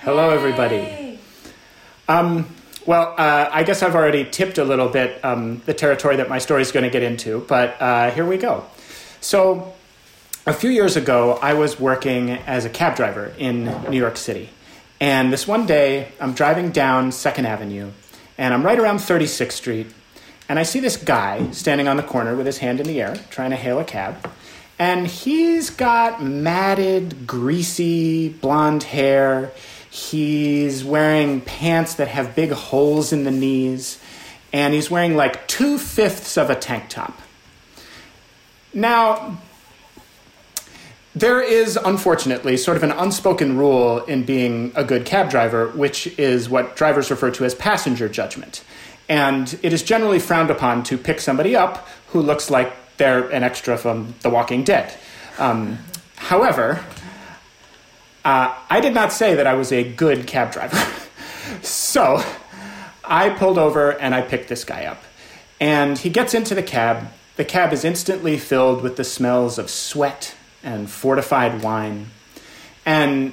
Hello, 0.03 0.29
everybody. 0.29 1.19
Um, 2.07 2.45
well, 2.91 3.15
uh, 3.17 3.49
I 3.53 3.63
guess 3.63 3.85
I've 3.85 3.95
already 3.95 4.25
tipped 4.25 4.59
a 4.59 4.65
little 4.65 4.89
bit 4.89 5.25
um, 5.25 5.63
the 5.65 5.73
territory 5.73 6.17
that 6.17 6.29
my 6.29 6.41
story 6.41 6.61
is 6.63 6.73
going 6.73 6.83
to 6.83 6.91
get 6.91 7.05
into, 7.05 7.39
but 7.47 7.81
uh, 7.81 8.11
here 8.11 8.27
we 8.27 8.37
go. 8.37 8.65
So, 9.21 9.75
a 10.45 10.53
few 10.53 10.71
years 10.71 10.97
ago, 10.97 11.39
I 11.41 11.55
was 11.55 11.79
working 11.79 12.31
as 12.31 12.65
a 12.65 12.69
cab 12.69 12.97
driver 12.97 13.33
in 13.39 13.67
New 13.89 13.97
York 13.97 14.17
City. 14.17 14.51
And 15.01 15.33
this 15.33 15.47
one 15.47 15.67
day, 15.67 16.09
I'm 16.19 16.33
driving 16.33 16.73
down 16.73 17.11
2nd 17.13 17.45
Avenue, 17.45 17.93
and 18.37 18.53
I'm 18.53 18.65
right 18.65 18.77
around 18.77 18.97
36th 18.97 19.53
Street, 19.53 19.87
and 20.49 20.59
I 20.59 20.65
see 20.65 20.81
this 20.81 20.97
guy 20.97 21.49
standing 21.53 21.87
on 21.87 21.97
the 21.97 22.03
corner 22.03 22.35
with 22.35 22.47
his 22.47 22.59
hand 22.59 22.81
in 22.81 22.89
the 22.89 23.01
air, 23.01 23.15
trying 23.31 23.51
to 23.51 23.57
hail 23.57 23.79
a 23.79 23.85
cab. 23.85 24.29
And 24.81 25.07
he's 25.07 25.71
got 25.71 26.25
matted, 26.25 27.29
greasy, 27.29 28.31
blonde 28.31 28.83
hair. 28.83 29.53
He's 29.91 30.85
wearing 30.85 31.41
pants 31.41 31.95
that 31.95 32.09
have 32.09 32.37
big 32.37 32.53
holes 32.53 33.13
in 33.13 33.25
the 33.25 33.31
knees, 33.33 33.99
and 34.53 34.73
he's 34.73 34.91
wearing 34.91 35.17
like 35.17 35.49
two 35.49 35.79
fifths 35.79 36.39
of 36.39 36.49
a 36.49 36.55
tank 36.55 36.89
top. 36.89 37.21
Now, 38.73 39.39
there 41.15 41.41
is, 41.43 41.77
unfortunately, 41.77 42.57
sort 42.57 42.77
of 42.77 42.85
an 42.85 42.93
unspoken 42.93 43.59
rule 43.59 44.05
in 44.05 44.25
being 44.25 44.73
a 44.77 44.85
good 44.85 45.05
cab 45.05 45.29
driver, 45.29 45.69
which 45.71 46.07
is 46.19 46.49
what 46.49 46.77
drivers 46.77 47.11
refer 47.11 47.33
to 47.33 47.45
as 47.45 47.55
passenger 47.55 48.09
judgment. 48.09 48.63
And 49.09 49.59
it 49.63 49.73
is 49.73 49.83
generally 49.83 50.21
frowned 50.21 50.51
upon 50.51 50.85
to 50.85 50.97
pick 50.97 51.21
somebody 51.21 51.57
up 51.57 51.89
who 52.09 52.21
looks 52.21 52.49
like 52.49 52.73
they're 52.97 53.29
an 53.31 53.43
extra 53.43 53.77
from 53.77 54.15
The 54.21 54.31
Walking 54.31 54.63
Dead. 54.63 54.95
Um, 55.39 55.79
however, 56.15 56.85
uh, 58.25 58.55
I 58.69 58.81
did 58.81 58.95
not 58.95 59.13
say 59.13 59.35
that 59.35 59.47
I 59.47 59.55
was 59.55 59.73
a 59.73 59.83
good 59.83 60.27
cab 60.27 60.53
driver. 60.53 60.79
so 61.63 62.23
I 63.05 63.31
pulled 63.31 63.59
over 63.59 63.91
and 63.91 64.15
I 64.15 64.23
picked 64.23 64.49
this 64.49 64.65
guy 64.65 64.85
up. 64.87 65.03
And 65.61 65.99
he 65.99 66.11
gets 66.11 66.35
into 66.35 66.55
the 66.55 66.63
cab. 66.63 67.09
The 67.37 67.45
cab 67.45 67.73
is 67.73 67.85
instantly 67.85 68.39
filled 68.39 68.83
with 68.83 68.97
the 68.97 69.05
smells 69.05 69.59
of 69.59 69.71
sweat 69.71 70.35
and 70.63 70.91
fortified 70.91 71.63
wine. 71.63 72.09
And 72.85 73.33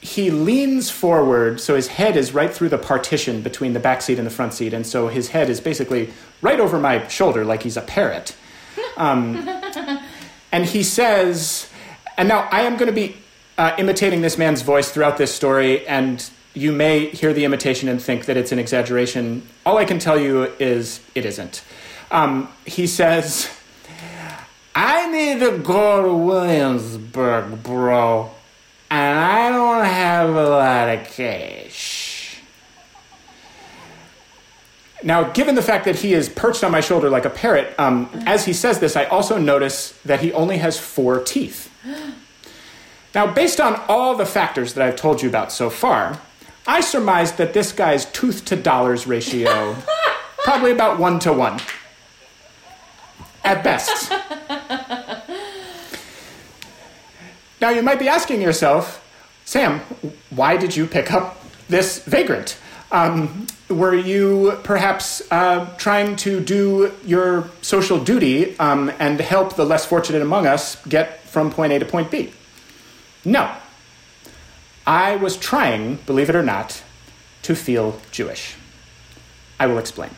he 0.00 0.30
leans 0.30 0.90
forward, 0.90 1.60
so 1.60 1.76
his 1.76 1.88
head 1.88 2.16
is 2.16 2.32
right 2.32 2.52
through 2.52 2.70
the 2.70 2.78
partition 2.78 3.42
between 3.42 3.74
the 3.74 3.80
back 3.80 4.00
seat 4.00 4.18
and 4.18 4.26
the 4.26 4.30
front 4.30 4.54
seat. 4.54 4.72
And 4.72 4.86
so 4.86 5.08
his 5.08 5.28
head 5.28 5.50
is 5.50 5.60
basically 5.60 6.10
right 6.40 6.58
over 6.58 6.78
my 6.78 7.06
shoulder, 7.08 7.44
like 7.44 7.62
he's 7.62 7.76
a 7.76 7.82
parrot. 7.82 8.34
Um, 8.96 9.46
and 10.52 10.64
he 10.64 10.82
says, 10.82 11.70
and 12.16 12.28
now 12.28 12.48
I 12.50 12.62
am 12.62 12.78
going 12.78 12.86
to 12.86 12.94
be 12.94 13.16
uh, 13.60 13.74
imitating 13.76 14.22
this 14.22 14.38
man's 14.38 14.62
voice 14.62 14.90
throughout 14.90 15.18
this 15.18 15.34
story, 15.34 15.86
and 15.86 16.30
you 16.54 16.72
may 16.72 17.10
hear 17.10 17.34
the 17.34 17.44
imitation 17.44 17.90
and 17.90 18.00
think 18.00 18.24
that 18.24 18.38
it's 18.38 18.52
an 18.52 18.58
exaggeration. 18.58 19.46
All 19.66 19.76
I 19.76 19.84
can 19.84 19.98
tell 19.98 20.18
you 20.18 20.44
is 20.58 21.00
it 21.14 21.26
isn't. 21.26 21.62
Um, 22.10 22.50
he 22.64 22.86
says, 22.86 23.50
I 24.74 25.10
need 25.10 25.40
to 25.40 25.58
go 25.58 26.02
to 26.02 26.14
Williamsburg, 26.14 27.62
bro, 27.62 28.30
and 28.90 29.18
I 29.18 29.50
don't 29.50 29.84
have 29.84 30.30
a 30.30 30.48
lot 30.48 30.88
of 30.88 31.06
cash. 31.10 32.40
Now, 35.02 35.24
given 35.32 35.54
the 35.54 35.62
fact 35.62 35.84
that 35.84 35.96
he 35.96 36.14
is 36.14 36.30
perched 36.30 36.64
on 36.64 36.72
my 36.72 36.80
shoulder 36.80 37.10
like 37.10 37.26
a 37.26 37.30
parrot, 37.30 37.78
um, 37.78 38.08
as 38.24 38.46
he 38.46 38.54
says 38.54 38.78
this, 38.80 38.96
I 38.96 39.04
also 39.04 39.36
notice 39.36 39.92
that 40.06 40.20
he 40.20 40.32
only 40.32 40.56
has 40.56 40.80
four 40.80 41.22
teeth. 41.22 41.70
Now, 43.14 43.32
based 43.32 43.60
on 43.60 43.80
all 43.88 44.16
the 44.16 44.26
factors 44.26 44.74
that 44.74 44.86
I've 44.86 44.96
told 44.96 45.20
you 45.22 45.28
about 45.28 45.52
so 45.52 45.68
far, 45.68 46.20
I 46.66 46.80
surmised 46.80 47.38
that 47.38 47.52
this 47.52 47.72
guy's 47.72 48.04
tooth 48.06 48.44
to 48.46 48.56
dollars 48.56 49.06
ratio 49.06 49.76
probably 50.44 50.70
about 50.70 50.98
one 50.98 51.18
to 51.20 51.32
one. 51.32 51.60
At 53.42 53.64
best. 53.64 54.10
now, 57.60 57.70
you 57.70 57.82
might 57.82 57.98
be 57.98 58.08
asking 58.08 58.42
yourself, 58.42 59.04
Sam, 59.44 59.80
why 60.30 60.56
did 60.56 60.76
you 60.76 60.86
pick 60.86 61.12
up 61.12 61.42
this 61.68 62.04
vagrant? 62.04 62.58
Um, 62.92 63.46
were 63.68 63.94
you 63.94 64.58
perhaps 64.62 65.22
uh, 65.30 65.74
trying 65.76 66.16
to 66.16 66.40
do 66.40 66.92
your 67.04 67.48
social 67.62 68.02
duty 68.02 68.58
um, 68.58 68.92
and 68.98 69.20
help 69.20 69.56
the 69.56 69.64
less 69.64 69.86
fortunate 69.86 70.22
among 70.22 70.46
us 70.46 70.76
get 70.86 71.20
from 71.22 71.50
point 71.50 71.72
A 71.72 71.78
to 71.78 71.84
point 71.84 72.10
B? 72.10 72.32
No. 73.24 73.54
I 74.86 75.16
was 75.16 75.36
trying, 75.36 75.96
believe 76.06 76.30
it 76.30 76.36
or 76.36 76.42
not, 76.42 76.82
to 77.42 77.54
feel 77.54 78.00
Jewish. 78.10 78.56
I 79.58 79.66
will 79.66 79.78
explain. 79.78 80.10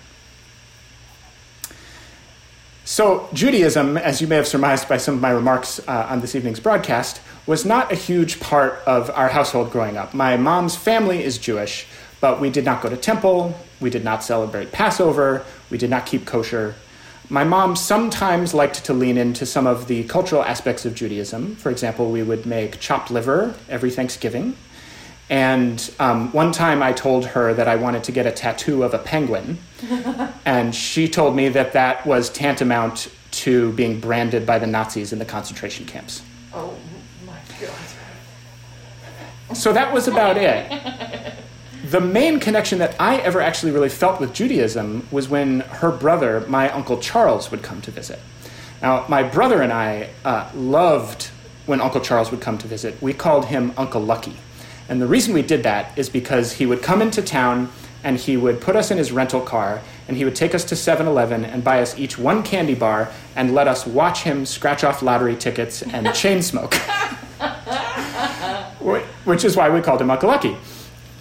So, 2.84 3.28
Judaism, 3.32 3.96
as 3.96 4.20
you 4.20 4.26
may 4.26 4.36
have 4.36 4.46
surmised 4.46 4.88
by 4.88 4.96
some 4.96 5.14
of 5.14 5.20
my 5.20 5.30
remarks 5.30 5.80
uh, 5.86 6.06
on 6.10 6.20
this 6.20 6.34
evening's 6.34 6.60
broadcast, 6.60 7.20
was 7.46 7.64
not 7.64 7.92
a 7.92 7.94
huge 7.94 8.40
part 8.40 8.80
of 8.86 9.10
our 9.10 9.28
household 9.28 9.70
growing 9.70 9.96
up. 9.96 10.14
My 10.14 10.36
mom's 10.36 10.76
family 10.76 11.22
is 11.22 11.38
Jewish, 11.38 11.86
but 12.20 12.40
we 12.40 12.50
did 12.50 12.64
not 12.64 12.82
go 12.82 12.88
to 12.88 12.96
temple, 12.96 13.58
we 13.80 13.90
did 13.90 14.04
not 14.04 14.22
celebrate 14.22 14.72
Passover, 14.72 15.44
we 15.70 15.78
did 15.78 15.90
not 15.90 16.06
keep 16.06 16.24
kosher. 16.24 16.74
My 17.28 17.44
mom 17.44 17.76
sometimes 17.76 18.52
liked 18.52 18.84
to 18.84 18.92
lean 18.92 19.16
into 19.16 19.46
some 19.46 19.66
of 19.66 19.86
the 19.86 20.04
cultural 20.04 20.42
aspects 20.42 20.84
of 20.84 20.94
Judaism. 20.94 21.56
For 21.56 21.70
example, 21.70 22.10
we 22.10 22.22
would 22.22 22.46
make 22.46 22.80
chopped 22.80 23.10
liver 23.10 23.54
every 23.68 23.90
Thanksgiving. 23.90 24.56
And 25.30 25.90
um, 25.98 26.30
one 26.32 26.52
time 26.52 26.82
I 26.82 26.92
told 26.92 27.24
her 27.26 27.54
that 27.54 27.68
I 27.68 27.76
wanted 27.76 28.04
to 28.04 28.12
get 28.12 28.26
a 28.26 28.32
tattoo 28.32 28.82
of 28.82 28.92
a 28.92 28.98
penguin. 28.98 29.58
and 30.44 30.74
she 30.74 31.08
told 31.08 31.34
me 31.34 31.48
that 31.48 31.72
that 31.72 32.04
was 32.06 32.28
tantamount 32.28 33.08
to 33.30 33.72
being 33.72 33.98
branded 33.98 34.44
by 34.44 34.58
the 34.58 34.66
Nazis 34.66 35.12
in 35.12 35.18
the 35.18 35.24
concentration 35.24 35.86
camps. 35.86 36.22
Oh 36.52 36.76
my 37.24 37.38
god. 37.60 37.70
So 39.56 39.72
that 39.72 39.92
was 39.92 40.08
about 40.08 40.36
it. 40.36 41.34
The 41.92 42.00
main 42.00 42.40
connection 42.40 42.78
that 42.78 42.98
I 42.98 43.18
ever 43.18 43.42
actually 43.42 43.70
really 43.72 43.90
felt 43.90 44.18
with 44.18 44.32
Judaism 44.32 45.06
was 45.10 45.28
when 45.28 45.60
her 45.60 45.90
brother, 45.90 46.42
my 46.48 46.70
Uncle 46.70 46.96
Charles, 46.96 47.50
would 47.50 47.62
come 47.62 47.82
to 47.82 47.90
visit. 47.90 48.18
Now, 48.80 49.04
my 49.10 49.22
brother 49.22 49.60
and 49.60 49.70
I 49.70 50.08
uh, 50.24 50.50
loved 50.54 51.24
when 51.66 51.82
Uncle 51.82 52.00
Charles 52.00 52.30
would 52.30 52.40
come 52.40 52.56
to 52.56 52.66
visit. 52.66 52.96
We 53.02 53.12
called 53.12 53.44
him 53.44 53.74
Uncle 53.76 54.00
Lucky. 54.00 54.38
And 54.88 55.02
the 55.02 55.06
reason 55.06 55.34
we 55.34 55.42
did 55.42 55.64
that 55.64 55.98
is 55.98 56.08
because 56.08 56.52
he 56.52 56.64
would 56.64 56.80
come 56.82 57.02
into 57.02 57.20
town 57.20 57.70
and 58.02 58.16
he 58.16 58.38
would 58.38 58.62
put 58.62 58.74
us 58.74 58.90
in 58.90 58.96
his 58.96 59.12
rental 59.12 59.42
car 59.42 59.82
and 60.08 60.16
he 60.16 60.24
would 60.24 60.34
take 60.34 60.54
us 60.54 60.64
to 60.64 60.74
7-Eleven 60.74 61.44
and 61.44 61.62
buy 61.62 61.82
us 61.82 61.98
each 61.98 62.16
one 62.16 62.42
candy 62.42 62.74
bar 62.74 63.12
and 63.36 63.54
let 63.54 63.68
us 63.68 63.86
watch 63.86 64.22
him 64.22 64.46
scratch 64.46 64.82
off 64.82 65.02
lottery 65.02 65.36
tickets 65.36 65.82
and 65.82 66.14
chain 66.14 66.40
smoke. 66.40 66.72
Which 69.26 69.44
is 69.44 69.58
why 69.58 69.68
we 69.68 69.82
called 69.82 70.00
him 70.00 70.10
Uncle 70.10 70.30
Lucky. 70.30 70.56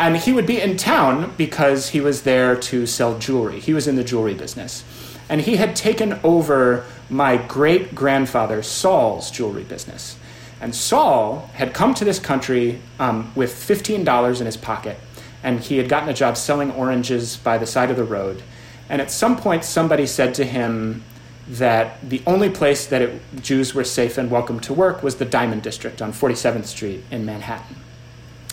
And 0.02 0.18
he 0.18 0.34
would 0.34 0.48
be 0.48 0.60
in 0.60 0.78
town 0.78 1.32
because 1.38 1.90
he 1.90 2.02
was 2.02 2.24
there 2.24 2.56
to 2.56 2.88
sell 2.88 3.20
jewelry. 3.20 3.60
He 3.60 3.72
was 3.72 3.88
in 3.88 3.98
the 3.98 4.04
jewelry 4.04 4.34
business. 4.34 4.84
And 5.30 5.42
he 5.42 5.58
had 5.58 5.76
taken 5.76 6.20
over 6.24 6.86
my 7.08 7.38
great 7.38 7.94
grandfather 7.94 8.64
Saul's 8.64 9.30
jewelry 9.30 9.64
business. 9.64 10.18
And 10.60 10.74
Saul 10.74 11.52
had 11.54 11.76
come 11.76 11.94
to 11.94 12.04
this 12.04 12.18
country 12.18 12.82
um, 13.00 13.32
with 13.36 13.54
$15 13.54 14.40
in 14.40 14.46
his 14.48 14.58
pocket, 14.58 14.98
and 15.44 15.60
he 15.60 15.78
had 15.78 15.88
gotten 15.88 16.10
a 16.10 16.16
job 16.16 16.36
selling 16.36 16.72
oranges 16.72 17.38
by 17.38 17.60
the 17.60 17.68
side 17.68 17.92
of 17.92 17.96
the 17.96 18.04
road. 18.04 18.42
And 18.90 19.04
at 19.04 19.12
some 19.12 19.38
point, 19.38 19.64
somebody 19.64 20.08
said 20.08 20.34
to 20.34 20.46
him 20.46 21.04
that 21.48 22.10
the 22.10 22.24
only 22.26 22.50
place 22.50 22.88
that 22.88 23.04
it, 23.04 23.22
Jews 23.44 23.76
were 23.76 23.84
safe 23.84 24.18
and 24.18 24.32
welcome 24.32 24.60
to 24.62 24.74
work 24.74 25.04
was 25.04 25.18
the 25.18 25.26
Diamond 25.26 25.62
District 25.62 26.02
on 26.02 26.12
47th 26.12 26.66
Street 26.66 27.04
in 27.12 27.24
Manhattan. 27.24 27.76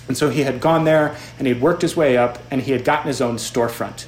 And 0.09 0.17
so 0.17 0.31
he 0.31 0.41
had 0.41 0.61
gone 0.61 0.85
there 0.85 1.17
and 1.39 1.47
he'd 1.47 1.61
worked 1.61 1.83
his 1.83 1.97
way 1.97 2.17
up 2.17 2.39
and 2.51 2.63
he 2.63 2.73
had 2.73 2.85
gotten 2.85 3.07
his 3.07 3.21
own 3.21 3.37
storefront. 3.37 4.07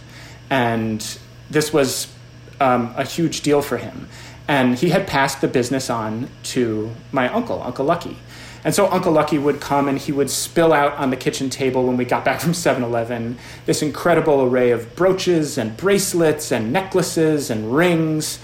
And 0.48 1.18
this 1.50 1.72
was 1.72 2.12
um, 2.60 2.94
a 2.96 3.04
huge 3.04 3.42
deal 3.42 3.62
for 3.62 3.76
him. 3.76 4.08
And 4.48 4.78
he 4.78 4.88
had 4.88 5.06
passed 5.06 5.40
the 5.40 5.48
business 5.48 5.88
on 5.90 6.28
to 6.44 6.90
my 7.12 7.28
uncle, 7.28 7.62
Uncle 7.62 7.84
Lucky. 7.84 8.16
And 8.64 8.74
so 8.74 8.90
Uncle 8.90 9.12
Lucky 9.12 9.38
would 9.38 9.60
come 9.60 9.88
and 9.88 9.98
he 9.98 10.12
would 10.12 10.28
spill 10.28 10.72
out 10.72 10.94
on 10.94 11.10
the 11.10 11.16
kitchen 11.16 11.48
table 11.48 11.86
when 11.86 11.96
we 11.96 12.04
got 12.04 12.24
back 12.24 12.40
from 12.40 12.52
7 12.66 12.82
Eleven 12.82 13.38
this 13.66 13.82
incredible 13.82 14.42
array 14.42 14.70
of 14.70 14.94
brooches 14.96 15.56
and 15.56 15.76
bracelets 15.76 16.50
and 16.50 16.72
necklaces 16.72 17.50
and 17.50 17.74
rings. 17.74 18.38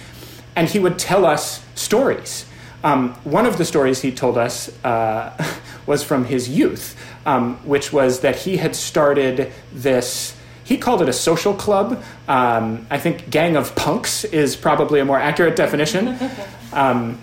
And 0.54 0.68
he 0.68 0.78
would 0.78 0.98
tell 0.98 1.26
us 1.26 1.64
stories. 1.74 2.46
Um, 2.82 3.14
one 3.24 3.46
of 3.46 3.58
the 3.58 3.64
stories 3.64 4.00
he 4.00 4.12
told 4.12 4.38
us 4.38 4.70
uh, 4.84 5.32
was 5.86 6.02
from 6.02 6.24
his 6.26 6.48
youth, 6.48 6.96
um, 7.24 7.56
which 7.64 7.92
was 7.92 8.20
that 8.20 8.36
he 8.36 8.56
had 8.56 8.74
started 8.76 9.52
this 9.72 10.36
he 10.66 10.76
called 10.76 11.00
it 11.00 11.08
a 11.08 11.12
social 11.12 11.54
club. 11.54 12.02
Um, 12.26 12.88
I 12.90 12.98
think 12.98 13.30
gang 13.30 13.54
of 13.54 13.76
punks 13.76 14.24
is 14.24 14.56
probably 14.56 14.98
a 14.98 15.04
more 15.04 15.18
accurate 15.18 15.56
definition. 15.56 16.18
Um, 16.72 17.18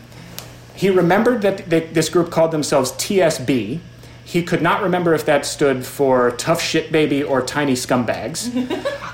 he 0.73 0.89
remembered 0.89 1.43
that 1.43 1.69
they, 1.69 1.81
this 1.81 2.09
group 2.09 2.31
called 2.31 2.51
themselves 2.51 2.93
TSB. 2.93 3.79
He 4.23 4.41
could 4.41 4.63
not 4.63 4.81
remember 4.81 5.13
if 5.13 5.25
that 5.25 5.45
stood 5.45 5.85
for 5.85 6.31
tough 6.31 6.59
shit 6.59 6.91
baby 6.91 7.21
or 7.21 7.41
tiny 7.41 7.73
scumbags. 7.73 8.47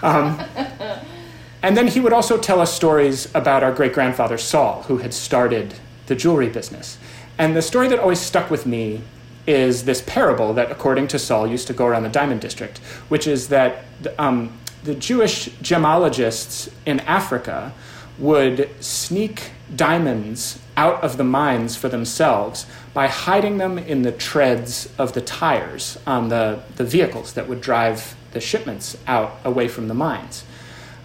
Um, 0.01 0.39
and 1.61 1.75
then 1.75 1.87
he 1.87 1.99
would 1.99 2.13
also 2.13 2.37
tell 2.37 2.61
us 2.61 2.73
stories 2.73 3.27
about 3.35 3.63
our 3.63 3.73
great 3.73 3.91
grandfather 3.91 4.37
Saul, 4.37 4.83
who 4.83 4.99
had 4.99 5.13
started 5.13 5.73
the 6.05 6.15
jewelry 6.15 6.47
business. 6.47 6.97
And 7.37 7.55
the 7.55 7.61
story 7.61 7.89
that 7.89 7.99
always 7.99 8.19
stuck 8.19 8.49
with 8.49 8.65
me 8.65 9.01
is 9.49 9.85
this 9.85 10.03
parable 10.03 10.53
that, 10.53 10.69
according 10.69 11.07
to 11.07 11.17
Saul, 11.17 11.47
used 11.47 11.65
to 11.67 11.73
go 11.73 11.87
around 11.87 12.03
the 12.03 12.09
Diamond 12.09 12.39
District, 12.39 12.77
which 13.09 13.25
is 13.25 13.47
that 13.47 13.83
um, 14.19 14.53
the 14.83 14.93
Jewish 14.93 15.49
gemologists 15.63 16.71
in 16.85 16.99
Africa 16.99 17.73
would 18.19 18.69
sneak 18.79 19.49
diamonds 19.75 20.59
out 20.77 21.03
of 21.03 21.17
the 21.17 21.23
mines 21.23 21.75
for 21.75 21.89
themselves 21.89 22.67
by 22.93 23.07
hiding 23.07 23.57
them 23.57 23.79
in 23.79 24.03
the 24.03 24.11
treads 24.11 24.87
of 24.99 25.13
the 25.13 25.21
tires 25.21 25.97
on 26.05 26.29
the, 26.29 26.61
the 26.75 26.83
vehicles 26.83 27.33
that 27.33 27.49
would 27.49 27.59
drive 27.59 28.15
the 28.33 28.39
shipments 28.39 28.95
out 29.07 29.39
away 29.43 29.67
from 29.67 29.87
the 29.87 29.95
mines. 29.95 30.43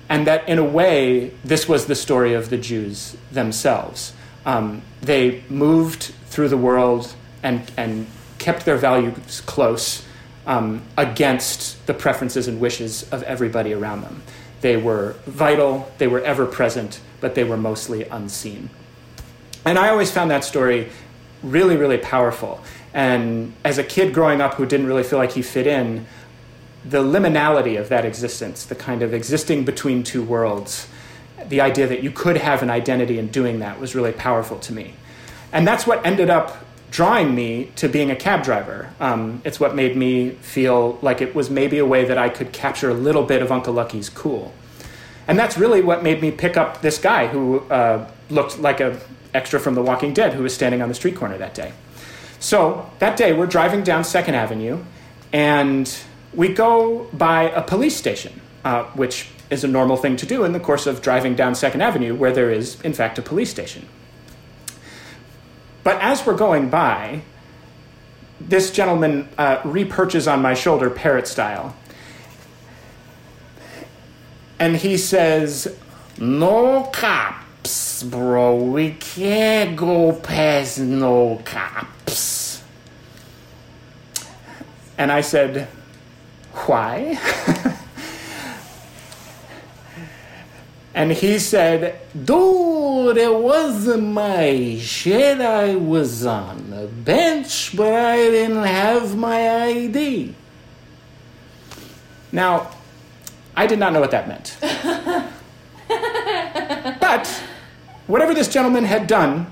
And 0.07 0.27
that, 0.27 0.47
in 0.47 0.59
a 0.59 0.65
way, 0.65 1.33
this 1.43 1.67
was 1.67 1.87
the 1.87 1.95
story 1.95 2.35
of 2.35 2.51
the 2.51 2.59
Jews 2.59 3.17
themselves. 3.33 4.13
Um, 4.45 4.83
they 5.01 5.43
moved 5.49 6.13
through 6.27 6.51
the 6.51 6.59
world 6.59 7.15
and, 7.43 7.71
and 7.79 8.07
kept 8.45 8.67
their 8.67 8.77
values 8.77 9.41
close 9.47 10.05
um, 10.47 10.83
against 10.99 11.87
the 11.87 11.95
preferences 11.95 12.47
and 12.47 12.61
wishes 12.61 13.03
of 13.11 13.23
everybody 13.23 13.73
around 13.73 14.03
them. 14.03 14.23
They 14.61 14.77
were 14.77 15.17
vital, 15.25 15.91
they 15.97 16.09
were 16.09 16.21
ever 16.21 16.45
present, 16.45 17.01
but 17.23 17.35
they 17.35 17.45
were 17.45 17.57
mostly 17.57 18.05
unseen. 18.05 18.69
And 19.65 19.79
I 19.79 19.89
always 19.89 20.11
found 20.11 20.31
that 20.31 20.45
story 20.45 20.91
really, 21.43 21.77
really 21.77 21.97
powerful. 21.97 22.61
And 22.93 23.55
as 23.65 23.79
a 23.79 23.85
kid 23.85 24.13
growing 24.13 24.43
up 24.43 24.55
who 24.55 24.67
didn't 24.67 24.89
really 24.89 25.05
feel 25.05 25.19
like 25.19 25.33
he 25.33 25.41
fit 25.41 25.67
in, 25.67 26.05
the 26.85 27.03
liminality 27.03 27.81
of 27.81 27.89
that 27.89 28.05
existence, 28.05 28.67
the 28.67 28.75
kind 28.75 29.03
of 29.03 29.15
existing 29.15 29.65
between 29.65 30.03
two 30.03 30.23
worlds, 30.23 30.87
the 31.49 31.63
idea 31.63 31.87
that 31.87 32.03
you 32.03 32.11
could 32.11 32.37
have 32.37 32.63
an 32.63 32.69
identity 32.69 33.19
in 33.19 33.29
doing 33.29 33.61
that 33.61 33.81
was 33.81 33.95
really 33.95 34.13
powerful 34.13 34.59
to 34.59 34.73
me. 34.75 34.93
And 35.51 35.67
that's 35.67 35.87
what 35.87 36.05
ended 36.05 36.29
up 36.29 36.64
drawing 36.95 37.35
me 37.35 37.73
to 37.75 37.89
being 37.89 38.09
a 38.13 38.15
cab 38.15 38.45
driver. 38.45 38.89
Um, 39.01 39.43
it's 39.45 39.59
what 39.59 39.75
made 39.75 39.97
me 39.97 40.31
feel 40.31 40.97
like 41.03 41.21
it 41.21 41.35
was 41.35 41.51
maybe 41.51 41.79
a 41.79 41.85
way 41.85 42.05
that 42.05 42.17
I 42.17 42.29
could 42.29 42.53
capture 42.53 42.89
a 42.89 42.95
little 42.95 43.25
bit 43.25 43.43
of 43.43 43.51
Uncle 43.51 43.75
Lucky's 43.75 44.09
cool. 44.09 44.55
And 45.27 45.37
that's 45.37 45.59
really 45.59 45.83
what 45.83 46.05
made 46.05 46.23
me 46.23 46.31
pick 46.31 46.57
up 46.57 46.83
this 46.83 46.99
guy 46.99 47.27
who 47.27 47.59
uh, 47.69 48.09
looked 48.31 48.61
like 48.61 48.79
an 48.79 49.01
extra 49.35 49.59
from 49.59 49.75
The 49.75 49.83
Walking 49.83 50.15
Dead 50.15 50.35
who 50.35 50.45
was 50.45 50.55
standing 50.55 50.83
on 50.83 50.89
the 50.89 50.95
street 50.95 51.17
corner 51.17 51.37
that 51.37 51.53
day. 51.53 51.73
So 52.39 52.89
that 53.01 53.17
day, 53.17 53.33
we're 53.33 53.47
driving 53.47 53.83
down 53.83 54.05
Second 54.05 54.37
Avenue, 54.37 54.85
and 55.33 55.93
we 56.33 56.55
go 56.55 57.09
by 57.13 57.51
a 57.51 57.63
police 57.63 57.97
station, 57.97 58.41
uh, 58.65 58.85
which 58.91 59.31
is 59.51 59.65
a 59.65 59.69
normal 59.69 59.97
thing 59.97 60.15
to 60.19 60.27
do 60.27 60.45
in 60.45 60.53
the 60.53 60.61
course 60.61 60.87
of 60.87 61.03
driving 61.03 61.35
down 61.35 61.57
Second 61.57 61.81
Avenue, 61.81 62.15
where 62.15 62.33
there 62.33 62.53
is, 62.53 62.81
in 62.83 62.93
fact, 62.93 63.19
a 63.19 63.23
police 63.23 63.51
station. 63.51 63.89
But 65.85 66.01
as 66.01 66.27
we're 66.27 66.37
going 66.37 66.71
by, 66.71 67.21
this 68.41 68.71
gentleman 68.71 69.29
uh, 69.39 69.59
reperches 69.59 70.31
on 70.31 70.43
my 70.43 70.55
shoulder, 70.55 70.91
parrot 70.91 71.29
style. 71.29 71.77
And 74.59 74.77
he 74.77 74.97
says, 74.97 75.79
No 76.19 76.85
cops, 76.93 78.03
bro. 78.03 78.57
We 78.57 78.93
can't 78.93 79.77
go 79.77 80.13
past 80.13 80.79
no 80.79 81.43
cops. 81.45 82.63
And 84.97 85.13
I 85.13 85.21
said, 85.21 85.69
Why? 86.67 87.19
And 90.95 91.11
he 91.11 91.41
said, 91.41 92.01
Dude, 92.13 93.17
it 93.17 93.35
wasn't 93.35 94.05
my 94.05 94.79
shit 94.81 95.41
I 95.41 95.75
was 95.75 96.25
on 96.25 96.71
the 96.71 96.87
bench, 96.87 97.77
but 97.77 97.93
I 97.93 98.17
didn't 98.17 98.63
have 98.63 99.17
my 99.17 99.65
ID. 99.65 100.37
Now, 102.31 102.71
I 103.57 103.67
did 103.67 103.81
not 103.81 103.93
know 103.93 104.01
what 104.01 104.13
that 104.13 104.29
meant. 104.29 104.57
but 107.01 107.27
whatever 108.07 108.33
this 108.33 108.49
gentleman 108.49 108.85
had 108.85 109.09
done 109.09 109.49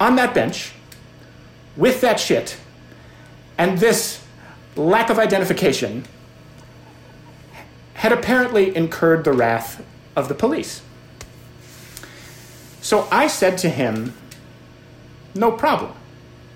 on 0.00 0.16
that 0.16 0.34
bench 0.34 0.72
with 1.76 2.00
that 2.00 2.18
shit 2.18 2.56
and 3.58 3.78
this 3.78 4.24
lack 4.76 5.10
of 5.10 5.18
identification 5.18 6.04
had 7.94 8.12
apparently 8.12 8.76
incurred 8.76 9.24
the 9.24 9.32
wrath 9.32 9.82
of 10.16 10.28
the 10.28 10.34
police. 10.34 10.82
So 12.80 13.08
I 13.10 13.26
said 13.26 13.58
to 13.58 13.68
him, 13.68 14.14
No 15.34 15.50
problem, 15.52 15.92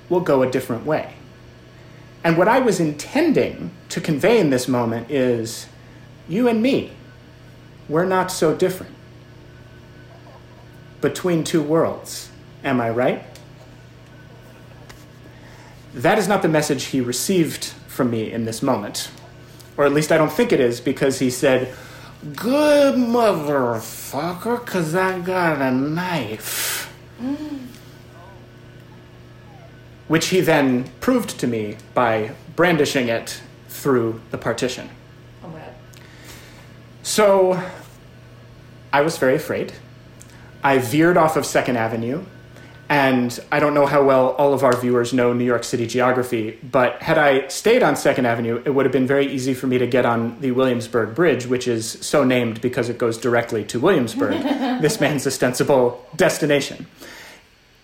we'll 0.08 0.20
go 0.20 0.42
a 0.42 0.50
different 0.50 0.84
way. 0.84 1.14
And 2.22 2.36
what 2.36 2.48
I 2.48 2.58
was 2.58 2.80
intending 2.80 3.70
to 3.88 4.00
convey 4.00 4.38
in 4.38 4.50
this 4.50 4.68
moment 4.68 5.10
is 5.10 5.66
you 6.28 6.48
and 6.48 6.62
me, 6.62 6.92
we're 7.88 8.04
not 8.04 8.30
so 8.30 8.54
different. 8.54 8.94
Between 11.00 11.44
two 11.44 11.62
worlds, 11.62 12.30
am 12.64 12.80
I 12.80 12.90
right? 12.90 13.24
That 15.94 16.18
is 16.18 16.28
not 16.28 16.42
the 16.42 16.48
message 16.48 16.84
he 16.84 17.00
received 17.00 17.64
from 17.86 18.10
me 18.10 18.30
in 18.30 18.44
this 18.44 18.62
moment. 18.62 19.10
Or 19.76 19.84
at 19.86 19.92
least 19.92 20.12
I 20.12 20.18
don't 20.18 20.32
think 20.32 20.52
it 20.52 20.60
is, 20.60 20.80
because 20.80 21.20
he 21.20 21.30
said, 21.30 21.74
Good 22.34 22.96
motherfucker, 22.96 24.64
because 24.64 24.94
I 24.94 25.20
got 25.20 25.62
a 25.62 25.70
knife. 25.70 26.92
Mm. 27.20 27.66
Which 30.08 30.26
he 30.28 30.40
then 30.40 30.90
proved 31.00 31.38
to 31.38 31.46
me 31.46 31.76
by 31.94 32.32
brandishing 32.56 33.08
it 33.08 33.40
through 33.68 34.20
the 34.30 34.38
partition. 34.38 34.90
Oh, 35.44 35.48
my 35.48 35.60
God. 35.60 35.74
So 37.02 37.62
I 38.92 39.00
was 39.02 39.16
very 39.18 39.36
afraid. 39.36 39.74
I 40.62 40.78
veered 40.78 41.16
off 41.16 41.36
of 41.36 41.46
Second 41.46 41.76
Avenue 41.76 42.24
and 42.88 43.38
I 43.52 43.60
don't 43.60 43.74
know 43.74 43.84
how 43.84 44.02
well 44.02 44.30
all 44.30 44.54
of 44.54 44.64
our 44.64 44.74
viewers 44.74 45.12
know 45.12 45.34
New 45.34 45.44
York 45.44 45.62
City 45.62 45.86
geography, 45.86 46.58
but 46.62 47.02
had 47.02 47.18
I 47.18 47.46
stayed 47.48 47.82
on 47.82 47.96
Second 47.96 48.24
Avenue, 48.24 48.62
it 48.64 48.70
would 48.70 48.86
have 48.86 48.92
been 48.92 49.06
very 49.06 49.30
easy 49.30 49.52
for 49.52 49.66
me 49.66 49.76
to 49.76 49.86
get 49.86 50.06
on 50.06 50.40
the 50.40 50.52
Williamsburg 50.52 51.14
Bridge, 51.14 51.46
which 51.46 51.68
is 51.68 51.90
so 52.00 52.24
named 52.24 52.62
because 52.62 52.88
it 52.88 52.96
goes 52.96 53.18
directly 53.18 53.62
to 53.64 53.78
Williamsburg, 53.78 54.42
this 54.80 55.00
man's 55.00 55.26
ostensible 55.26 56.06
destination. 56.16 56.86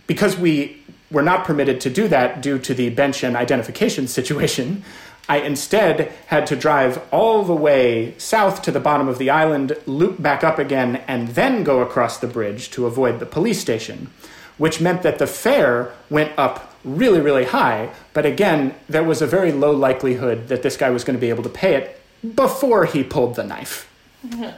Because 0.06 0.38
we 0.38 0.82
were 1.10 1.22
not 1.22 1.44
permitted 1.44 1.82
to 1.82 1.90
do 1.90 2.08
that 2.08 2.40
due 2.40 2.58
to 2.60 2.72
the 2.72 2.88
bench 2.88 3.22
and 3.22 3.36
identification 3.36 4.08
situation, 4.08 4.84
I 5.28 5.40
instead 5.40 6.12
had 6.26 6.46
to 6.46 6.56
drive 6.56 7.02
all 7.12 7.44
the 7.44 7.54
way 7.54 8.14
south 8.16 8.62
to 8.62 8.70
the 8.70 8.80
bottom 8.80 9.08
of 9.08 9.18
the 9.18 9.28
island, 9.28 9.76
loop 9.84 10.20
back 10.20 10.42
up 10.42 10.58
again, 10.58 10.96
and 11.06 11.28
then 11.28 11.62
go 11.62 11.80
across 11.80 12.18
the 12.18 12.26
bridge 12.26 12.70
to 12.70 12.86
avoid 12.86 13.20
the 13.20 13.26
police 13.26 13.60
station 13.60 14.10
which 14.58 14.80
meant 14.80 15.02
that 15.02 15.18
the 15.18 15.26
fare 15.26 15.92
went 16.10 16.32
up 16.38 16.74
really, 16.84 17.20
really 17.20 17.44
high. 17.44 17.90
But 18.12 18.26
again, 18.26 18.74
there 18.88 19.02
was 19.02 19.22
a 19.22 19.26
very 19.26 19.52
low 19.52 19.72
likelihood 19.72 20.48
that 20.48 20.62
this 20.62 20.76
guy 20.76 20.90
was 20.90 21.04
going 21.04 21.16
to 21.16 21.20
be 21.20 21.30
able 21.30 21.42
to 21.42 21.48
pay 21.48 21.74
it 21.74 22.00
before 22.34 22.84
he 22.84 23.02
pulled 23.02 23.36
the 23.36 23.44
knife. 23.44 23.90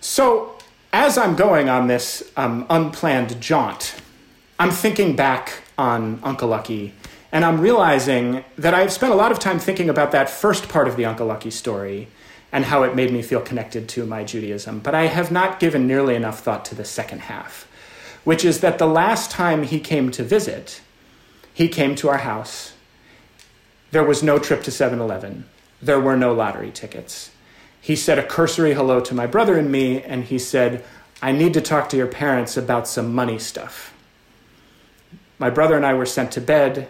so, 0.00 0.58
as 0.92 1.16
I'm 1.18 1.36
going 1.36 1.68
on 1.68 1.86
this 1.86 2.30
um, 2.36 2.66
unplanned 2.70 3.40
jaunt, 3.40 3.94
I'm 4.58 4.70
thinking 4.70 5.16
back 5.16 5.62
on 5.76 6.20
Uncle 6.22 6.48
Lucky, 6.48 6.94
and 7.32 7.44
I'm 7.44 7.60
realizing 7.60 8.44
that 8.56 8.74
I've 8.74 8.92
spent 8.92 9.12
a 9.12 9.16
lot 9.16 9.32
of 9.32 9.38
time 9.38 9.58
thinking 9.58 9.88
about 9.88 10.12
that 10.12 10.30
first 10.30 10.68
part 10.68 10.86
of 10.86 10.96
the 10.96 11.04
Uncle 11.04 11.26
Lucky 11.26 11.50
story 11.50 12.08
and 12.54 12.66
how 12.66 12.84
it 12.84 12.94
made 12.94 13.10
me 13.10 13.20
feel 13.20 13.40
connected 13.40 13.88
to 13.88 14.06
my 14.06 14.22
Judaism, 14.22 14.78
but 14.78 14.94
I 14.94 15.08
have 15.08 15.32
not 15.32 15.58
given 15.58 15.88
nearly 15.88 16.14
enough 16.14 16.38
thought 16.38 16.64
to 16.66 16.76
the 16.76 16.84
second 16.84 17.22
half, 17.22 17.66
which 18.22 18.44
is 18.44 18.60
that 18.60 18.78
the 18.78 18.86
last 18.86 19.32
time 19.32 19.64
he 19.64 19.80
came 19.80 20.12
to 20.12 20.22
visit, 20.22 20.80
he 21.52 21.66
came 21.66 21.96
to 21.96 22.08
our 22.08 22.18
house. 22.18 22.74
There 23.90 24.04
was 24.04 24.22
no 24.22 24.38
trip 24.38 24.62
to 24.62 24.70
7 24.70 25.00
Eleven, 25.00 25.46
there 25.82 25.98
were 25.98 26.16
no 26.16 26.32
lottery 26.32 26.70
tickets. 26.70 27.32
He 27.80 27.96
said 27.96 28.20
a 28.20 28.26
cursory 28.26 28.74
hello 28.74 29.00
to 29.00 29.14
my 29.16 29.26
brother 29.26 29.58
and 29.58 29.72
me, 29.72 30.00
and 30.00 30.22
he 30.22 30.38
said, 30.38 30.84
I 31.20 31.32
need 31.32 31.54
to 31.54 31.60
talk 31.60 31.88
to 31.88 31.96
your 31.96 32.06
parents 32.06 32.56
about 32.56 32.86
some 32.86 33.12
money 33.12 33.40
stuff. 33.40 33.92
My 35.40 35.50
brother 35.50 35.74
and 35.74 35.84
I 35.84 35.94
were 35.94 36.06
sent 36.06 36.30
to 36.32 36.40
bed. 36.40 36.88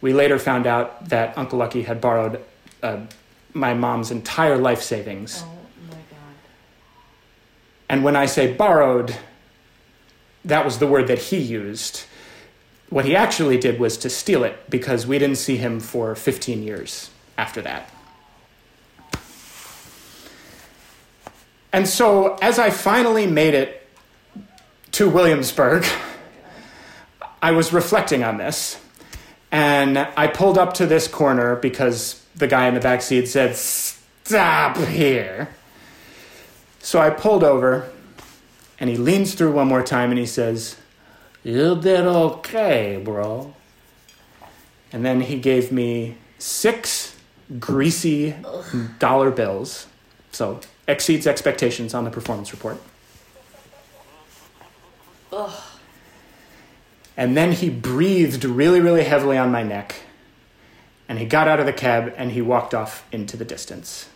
We 0.00 0.12
later 0.12 0.40
found 0.40 0.66
out 0.66 1.10
that 1.10 1.38
Uncle 1.38 1.60
Lucky 1.60 1.82
had 1.82 2.00
borrowed 2.00 2.42
uh, 2.82 3.02
my 3.52 3.74
mom's 3.74 4.10
entire 4.10 4.56
life 4.56 4.82
savings. 4.82 5.42
Oh 5.44 5.58
my 5.88 5.94
god. 5.94 6.34
And 7.88 8.04
when 8.04 8.16
I 8.16 8.26
say 8.26 8.52
borrowed, 8.52 9.16
that 10.44 10.64
was 10.64 10.78
the 10.78 10.86
word 10.86 11.06
that 11.08 11.18
he 11.18 11.38
used. 11.38 12.04
What 12.88 13.04
he 13.04 13.14
actually 13.14 13.58
did 13.58 13.78
was 13.78 13.96
to 13.98 14.10
steal 14.10 14.42
it 14.44 14.68
because 14.68 15.06
we 15.06 15.18
didn't 15.18 15.38
see 15.38 15.56
him 15.56 15.80
for 15.80 16.14
15 16.14 16.62
years 16.62 17.10
after 17.38 17.62
that. 17.62 17.90
And 21.72 21.88
so, 21.88 22.34
as 22.42 22.58
I 22.58 22.70
finally 22.70 23.28
made 23.28 23.54
it 23.54 23.86
to 24.92 25.08
Williamsburg, 25.08 25.86
I 27.40 27.52
was 27.52 27.72
reflecting 27.72 28.24
on 28.24 28.38
this. 28.38 28.80
And 29.52 29.98
I 29.98 30.26
pulled 30.26 30.58
up 30.58 30.74
to 30.74 30.86
this 30.86 31.06
corner 31.08 31.56
because 31.56 32.19
the 32.34 32.46
guy 32.46 32.66
in 32.66 32.74
the 32.74 32.80
back 32.80 33.02
seat 33.02 33.26
said, 33.26 33.56
Stop 33.56 34.76
here. 34.78 35.48
So 36.78 36.98
I 36.98 37.10
pulled 37.10 37.44
over, 37.44 37.90
and 38.78 38.88
he 38.88 38.96
leans 38.96 39.34
through 39.34 39.52
one 39.52 39.68
more 39.68 39.82
time 39.82 40.10
and 40.10 40.18
he 40.18 40.26
says, 40.26 40.76
You 41.44 41.78
did 41.80 42.06
okay, 42.06 43.00
bro. 43.02 43.54
And 44.92 45.04
then 45.04 45.20
he 45.20 45.38
gave 45.38 45.70
me 45.70 46.16
six 46.38 47.16
greasy 47.58 48.34
dollar 48.98 49.30
bills. 49.30 49.86
So 50.32 50.60
exceeds 50.88 51.26
expectations 51.26 51.94
on 51.94 52.04
the 52.04 52.10
performance 52.10 52.52
report. 52.52 52.80
Ugh. 55.32 55.62
And 57.16 57.36
then 57.36 57.52
he 57.52 57.68
breathed 57.68 58.44
really, 58.44 58.80
really 58.80 59.04
heavily 59.04 59.36
on 59.36 59.50
my 59.50 59.62
neck. 59.62 59.94
And 61.10 61.18
he 61.18 61.24
got 61.24 61.48
out 61.48 61.58
of 61.58 61.66
the 61.66 61.72
cab 61.72 62.14
and 62.16 62.30
he 62.30 62.40
walked 62.40 62.72
off 62.72 63.04
into 63.10 63.36
the 63.36 63.44
distance. 63.44 64.08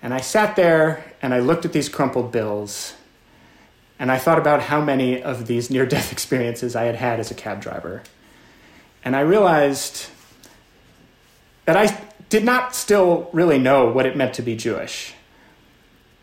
And 0.00 0.14
I 0.14 0.20
sat 0.20 0.56
there 0.56 1.12
and 1.20 1.34
I 1.34 1.40
looked 1.40 1.66
at 1.66 1.74
these 1.74 1.90
crumpled 1.90 2.32
bills. 2.32 2.94
And 3.98 4.10
I 4.10 4.16
thought 4.16 4.38
about 4.38 4.62
how 4.62 4.80
many 4.80 5.22
of 5.22 5.46
these 5.46 5.68
near 5.68 5.84
death 5.84 6.10
experiences 6.12 6.74
I 6.74 6.84
had 6.84 6.94
had 6.94 7.20
as 7.20 7.30
a 7.30 7.34
cab 7.34 7.60
driver. 7.60 8.02
And 9.04 9.14
I 9.14 9.20
realized 9.20 10.08
that 11.66 11.76
I 11.76 12.00
did 12.30 12.44
not 12.44 12.74
still 12.74 13.28
really 13.34 13.58
know 13.58 13.90
what 13.90 14.06
it 14.06 14.16
meant 14.16 14.32
to 14.36 14.42
be 14.42 14.56
Jewish. 14.56 15.12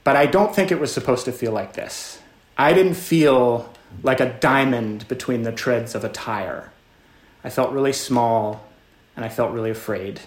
But 0.03 0.15
I 0.15 0.25
don't 0.25 0.55
think 0.55 0.71
it 0.71 0.79
was 0.79 0.91
supposed 0.91 1.25
to 1.25 1.31
feel 1.31 1.51
like 1.51 1.73
this. 1.73 2.19
I 2.57 2.73
didn't 2.73 2.95
feel 2.95 3.71
like 4.01 4.19
a 4.19 4.33
diamond 4.39 5.07
between 5.07 5.43
the 5.43 5.51
treads 5.51 5.93
of 5.93 6.03
a 6.03 6.09
tire. 6.09 6.71
I 7.43 7.51
felt 7.51 7.71
really 7.71 7.93
small 7.93 8.64
and 9.15 9.25
I 9.25 9.29
felt 9.29 9.53
really 9.53 9.71
afraid. 9.71 10.21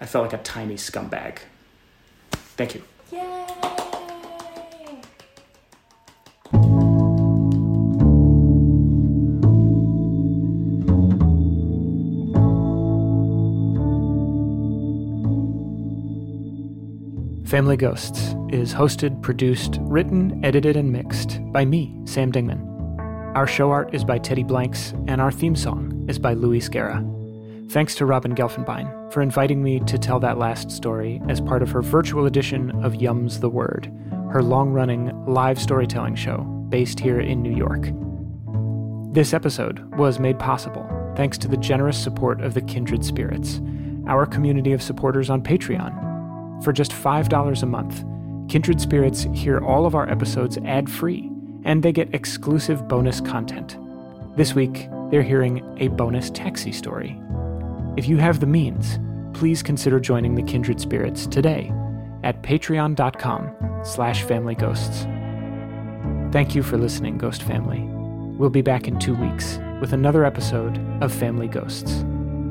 I 0.00 0.06
felt 0.06 0.24
like 0.24 0.40
a 0.40 0.42
tiny 0.42 0.76
scumbag. 0.76 1.38
Thank 2.32 2.74
you. 2.74 2.82
Yay! 3.12 3.46
Family 17.50 17.76
Ghosts 17.76 18.36
is 18.50 18.72
hosted, 18.72 19.20
produced, 19.22 19.78
written, 19.80 20.40
edited, 20.44 20.76
and 20.76 20.92
mixed 20.92 21.40
by 21.52 21.64
me, 21.64 21.92
Sam 22.04 22.30
Dingman. 22.30 22.64
Our 23.34 23.48
show 23.48 23.72
art 23.72 23.92
is 23.92 24.04
by 24.04 24.18
Teddy 24.18 24.44
Blanks, 24.44 24.92
and 25.08 25.20
our 25.20 25.32
theme 25.32 25.56
song 25.56 26.04
is 26.08 26.16
by 26.16 26.34
Louis 26.34 26.68
Guerra. 26.68 27.04
Thanks 27.70 27.94
to 27.96 28.04
Robin 28.04 28.34
Gelfenbein 28.34 29.12
for 29.12 29.22
inviting 29.22 29.62
me 29.62 29.78
to 29.78 29.96
tell 29.96 30.18
that 30.18 30.38
last 30.38 30.72
story 30.72 31.22
as 31.28 31.40
part 31.40 31.62
of 31.62 31.70
her 31.70 31.82
virtual 31.82 32.26
edition 32.26 32.72
of 32.84 32.94
Yums 32.94 33.38
the 33.38 33.48
Word, 33.48 33.92
her 34.32 34.42
long 34.42 34.72
running 34.72 35.12
live 35.24 35.56
storytelling 35.56 36.16
show 36.16 36.38
based 36.68 36.98
here 36.98 37.20
in 37.20 37.42
New 37.42 37.54
York. 37.54 37.92
This 39.14 39.32
episode 39.32 39.84
was 39.94 40.18
made 40.18 40.36
possible 40.36 40.84
thanks 41.14 41.38
to 41.38 41.46
the 41.46 41.56
generous 41.56 41.96
support 41.96 42.40
of 42.40 42.54
the 42.54 42.60
Kindred 42.60 43.04
Spirits, 43.04 43.60
our 44.08 44.26
community 44.26 44.72
of 44.72 44.82
supporters 44.82 45.30
on 45.30 45.40
Patreon. 45.40 46.64
For 46.64 46.72
just 46.72 46.90
$5 46.90 47.62
a 47.62 47.66
month, 47.66 48.04
Kindred 48.50 48.80
Spirits 48.80 49.28
hear 49.32 49.60
all 49.60 49.86
of 49.86 49.94
our 49.94 50.10
episodes 50.10 50.58
ad 50.64 50.90
free, 50.90 51.30
and 51.62 51.84
they 51.84 51.92
get 51.92 52.12
exclusive 52.16 52.88
bonus 52.88 53.20
content. 53.20 53.78
This 54.36 54.56
week, 54.56 54.88
they're 55.12 55.22
hearing 55.22 55.64
a 55.78 55.86
bonus 55.86 56.30
taxi 56.30 56.72
story. 56.72 57.16
If 57.96 58.08
you 58.08 58.18
have 58.18 58.40
the 58.40 58.46
means, 58.46 58.98
please 59.34 59.62
consider 59.62 60.00
joining 60.00 60.34
the 60.34 60.42
Kindred 60.42 60.80
Spirits 60.80 61.26
today 61.26 61.72
at 62.22 62.42
patreon.com 62.42 63.82
slash 63.84 64.24
familyghosts. 64.24 66.32
Thank 66.32 66.54
you 66.54 66.62
for 66.62 66.78
listening, 66.78 67.18
Ghost 67.18 67.42
Family. 67.42 67.80
We'll 68.38 68.50
be 68.50 68.62
back 68.62 68.86
in 68.86 68.98
two 68.98 69.14
weeks 69.14 69.58
with 69.80 69.92
another 69.92 70.24
episode 70.24 70.78
of 71.02 71.12
Family 71.12 71.48
Ghosts, 71.48 72.04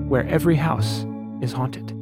where 0.08 0.28
every 0.28 0.56
house 0.56 1.06
is 1.42 1.54
haunted. 1.54 1.99